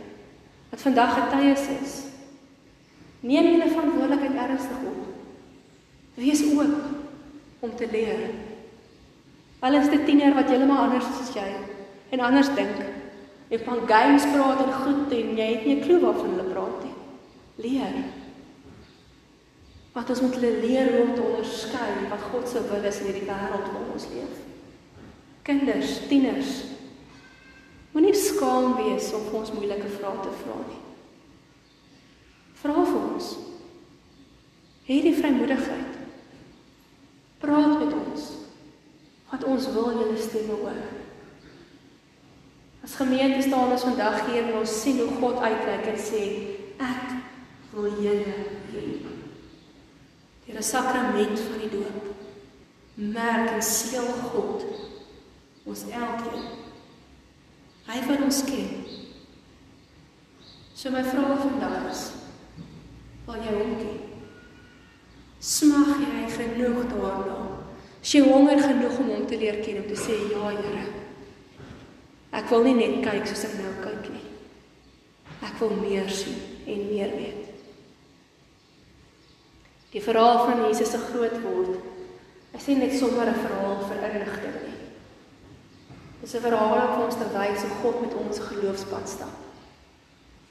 wat 0.69 0.81
vandag 0.81 1.15
getuies 1.17 1.65
is, 1.81 1.95
neem 3.19 3.51
julle 3.53 3.71
verantwoordelikheid 3.71 4.37
ernstig 4.45 4.85
op. 4.87 5.01
Wees 6.19 6.43
oop 6.51 7.65
om 7.65 7.75
te 7.75 7.87
leer. 7.91 8.29
Al 9.59 9.75
is 9.79 9.89
dit 9.91 10.05
tiener 10.07 10.35
wat 10.35 10.47
heeltemal 10.51 10.85
anders 10.85 11.07
is 11.09 11.25
as 11.25 11.33
jy 11.35 11.49
en 12.15 12.23
anders 12.23 12.51
dink. 12.55 12.79
En 13.49 13.65
van 13.65 13.81
games 13.87 14.27
praat 14.31 14.63
en 14.63 14.73
goed 14.83 15.11
en 15.17 15.35
jy 15.37 15.47
het 15.53 15.65
nie 15.65 15.75
'n 15.75 15.83
klou 15.83 15.99
waarvan 15.99 16.29
hulle 16.29 16.51
praat 16.53 16.83
nie. 16.83 16.95
Leer. 17.65 17.95
Wat 19.93 20.09
ons 20.09 20.21
moet 20.21 20.35
hulle 20.35 20.59
leer 20.61 21.01
om 21.01 21.15
te 21.15 21.21
onderskei 21.21 21.91
wat 22.09 22.21
God 22.31 22.47
se 22.47 22.61
wil 22.69 22.83
is 22.83 22.99
in 22.99 23.05
hierdie 23.05 23.29
wêreld 23.31 23.71
waarin 23.71 23.93
ons 23.93 24.07
leef. 24.13 24.35
Kinders, 25.41 26.07
tieners. 26.07 26.63
Moenie 27.93 28.15
skaam 28.15 28.75
wees 28.77 29.09
om 29.17 29.25
vir 29.29 29.39
ons 29.41 29.53
moeilike 29.55 29.89
vrae 29.97 30.23
te 30.23 30.33
vra 30.43 30.57
nie. 30.67 30.81
Vra 32.61 32.83
vir 32.83 32.99
ons. 32.99 33.29
Hê 34.89 34.99
die 35.05 35.15
vrymoedigheid. 35.17 35.97
Praat 37.39 37.75
met 37.79 37.93
ons. 37.95 38.31
Wat 39.31 39.45
ons 39.45 39.67
wil 39.73 39.91
julle 40.01 40.17
stemme 40.19 40.57
hoor. 40.61 40.79
As 42.83 42.95
gemeente 42.97 43.41
staan 43.45 43.73
ons 43.73 43.85
vandag 43.85 44.23
hier 44.29 44.45
en 44.47 44.61
ons 44.61 44.77
sien 44.81 44.99
hoe 45.01 45.11
God 45.19 45.41
uitreik 45.43 45.91
en 45.91 45.99
sê 46.01 46.23
ek 46.81 47.15
wil 47.73 47.89
julle 48.01 48.37
hê. 48.73 48.85
Deur 50.45 50.57
'n 50.57 50.63
sakrament 50.63 51.37
van 51.39 51.59
die 51.61 51.69
doop 51.69 52.09
merk 52.99 53.51
en 53.51 53.61
seël 53.61 54.07
God 54.31 54.65
ons 55.63 55.83
elkeen. 55.87 56.68
Hy 57.89 57.99
wil 58.05 58.27
ons 58.27 58.43
ken. 58.45 58.85
So 60.77 60.91
my 60.93 61.01
vraag 61.03 61.41
vandag 61.41 61.89
is: 61.89 62.03
wil 63.25 63.41
jy 63.41 63.55
hom 63.55 63.73
ken? 63.79 63.97
Smag 65.39 65.97
jy 66.03 66.27
genoeg 66.35 66.85
daarna? 66.91 67.39
As 67.99 68.13
jy 68.13 68.21
honger 68.27 68.61
genoeg 68.61 68.99
om 69.01 69.09
hom 69.15 69.25
te 69.27 69.39
leer 69.41 69.59
ken 69.63 69.81
om 69.81 69.89
te 69.89 69.97
sê 69.97 70.15
ja, 70.29 70.53
Here. 70.53 70.85
Ek 72.29 72.49
wil 72.53 72.67
nie 72.67 72.77
net 72.77 72.99
kyk 73.03 73.25
soos 73.27 73.47
ek 73.47 73.57
nou 73.57 73.73
kyk 73.81 74.11
nie. 74.13 74.25
Ek 75.43 75.57
wil 75.59 75.73
meer 75.79 76.09
sien 76.13 76.37
en 76.69 76.85
meer 76.91 77.15
weet. 77.17 77.45
Die 79.89 80.03
verhaal 80.05 80.43
van 80.45 80.67
Jesus 80.67 80.93
se 80.93 81.01
groot 81.09 81.39
word 81.41 81.79
is 82.53 82.67
nie 82.69 82.77
net 82.83 82.93
sommer 82.93 83.25
'n 83.25 83.41
verhaal 83.41 83.81
vir 83.89 84.05
inligting 84.11 84.57
nie. 84.61 84.68
Dis 86.29 86.37
'n 86.37 86.45
verhaal 86.45 86.93
om 86.93 87.01
ons 87.01 87.15
te 87.17 87.27
wys 87.33 87.61
hoe 87.61 87.77
God 87.81 88.01
met 88.01 88.13
ons 88.13 88.39
geloofspad 88.39 89.09
stap. 89.09 89.37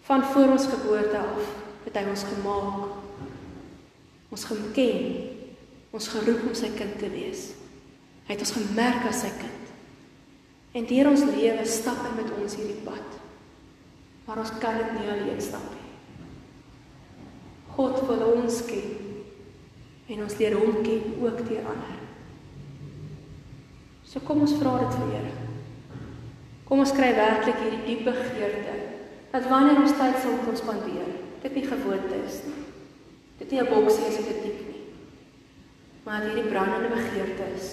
Van 0.02 0.24
voor 0.24 0.50
ons 0.50 0.66
geboorte 0.66 1.18
af 1.18 1.44
het 1.84 1.96
hy 1.96 2.04
ons 2.10 2.24
gemaak. 2.24 2.88
Ons 4.28 4.44
geken. 4.44 5.14
Ons 5.90 6.08
geroep 6.08 6.42
om 6.48 6.54
sy 6.54 6.70
kind 6.74 6.98
te 6.98 7.10
wees. 7.10 7.54
Hy 8.26 8.34
het 8.34 8.40
ons 8.40 8.56
gemerk 8.58 9.06
as 9.06 9.20
sy 9.20 9.30
kind. 9.38 9.64
En 10.72 10.86
deur 10.86 11.08
ons 11.08 11.24
lewe 11.24 11.64
stap 11.66 12.02
hy 12.02 12.12
met 12.16 12.34
ons 12.42 12.56
hierdie 12.56 12.82
pad. 12.82 13.08
Maar 14.26 14.38
ons 14.38 14.58
kan 14.58 14.76
dit 14.76 14.92
nie 14.98 15.10
alleen 15.10 15.40
stap 15.40 15.62
nie. 15.70 15.90
God 17.76 18.06
wil 18.06 18.32
ons 18.34 18.64
ken. 18.66 18.96
En 20.08 20.22
ons 20.22 20.38
leer 20.38 20.58
hom 20.58 20.82
ken 20.82 21.22
ook 21.22 21.46
deur 21.48 21.70
ander. 21.70 22.00
So 24.04 24.20
kom 24.20 24.40
ons 24.40 24.58
vra 24.58 24.78
dit 24.78 24.98
vir 24.98 25.14
Here. 25.14 25.47
Kom 26.68 26.82
ons 26.84 26.92
kry 26.92 27.14
werklik 27.16 27.62
hierdie 27.62 27.84
diep 27.86 28.02
begeerte 28.10 28.74
dat 29.32 29.46
wanneer 29.48 29.78
ons 29.80 29.94
tyd 29.96 30.18
saam 30.20 30.48
ons 30.50 30.60
spandeer, 30.60 31.14
dit 31.40 31.54
nie 31.56 31.64
gewoonte 31.64 32.18
is 32.26 32.42
nie. 32.44 32.64
Dit 33.40 33.50
nie 33.52 33.60
'n 33.60 33.70
boksie 33.72 34.04
is 34.08 34.18
of 34.20 34.28
'n 34.28 34.42
tik 34.42 34.58
nie. 34.68 34.82
Maar 36.04 36.26
hierdie 36.26 36.50
brandende 36.50 36.88
begeerte 36.88 37.44
is 37.56 37.68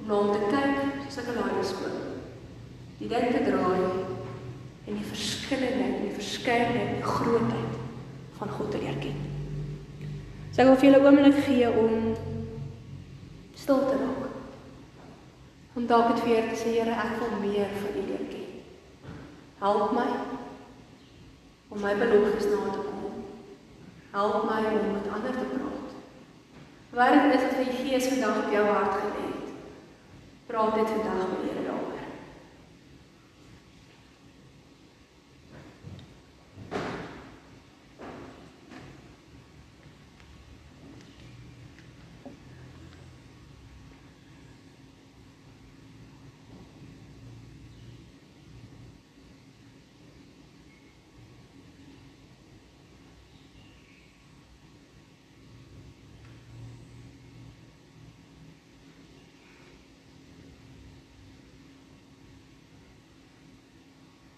om 0.00 0.06
na 0.06 0.14
hom 0.14 0.32
te 0.32 0.40
kyk 0.52 0.76
soos 1.10 1.28
'n 1.28 1.36
laaiskool. 1.36 1.98
Die 2.98 3.08
ding 3.08 3.28
te 3.32 3.42
draai 3.44 3.84
en 4.86 4.94
die 4.94 5.10
verskillende 5.12 5.84
en 5.84 6.02
die 6.08 6.14
verskeidenheid 6.20 6.96
en 6.96 7.02
grootheid 7.02 7.74
van 8.38 8.48
God 8.48 8.70
te 8.70 8.78
leer 8.78 8.98
ken. 9.00 9.20
So 10.52 10.62
ek 10.62 10.66
wil 10.68 10.76
vir 10.76 10.90
julle 10.90 11.04
oomblik 11.04 11.44
gee 11.44 11.68
om 11.68 12.14
stil 13.54 13.84
te 13.88 13.96
raak. 14.00 14.27
Om 15.78 15.86
dalk 15.86 16.08
dit 16.14 16.24
weer 16.24 16.48
te 16.48 16.56
sê, 16.58 16.72
Here, 16.74 16.90
ek 16.90 17.20
wil 17.20 17.36
meer 17.38 17.68
van 17.78 17.98
U 18.00 18.00
leer 18.06 18.24
ken. 18.26 18.46
Help 19.60 19.92
my 19.94 20.06
om 21.70 21.78
my 21.84 21.92
beloftes 22.00 22.48
na 22.50 22.72
te 22.74 22.80
kom. 22.82 23.20
Help 24.10 24.48
my 24.48 24.58
om 24.72 24.88
met 24.96 25.06
ander 25.14 25.36
te 25.36 25.46
praat. 25.52 25.94
Is 26.98 27.30
dit 27.30 27.44
wat 27.44 27.60
die 27.60 27.76
Gees 27.76 28.08
vandag 28.10 28.40
op 28.40 28.50
jou 28.56 28.64
hart 28.66 28.98
gelê 29.04 29.22
het? 29.28 29.54
Praat 30.50 30.74
dit 30.80 30.90
vandag 30.96 31.30
met 31.30 31.46
Here 31.46 31.62
daaroor. 31.68 31.87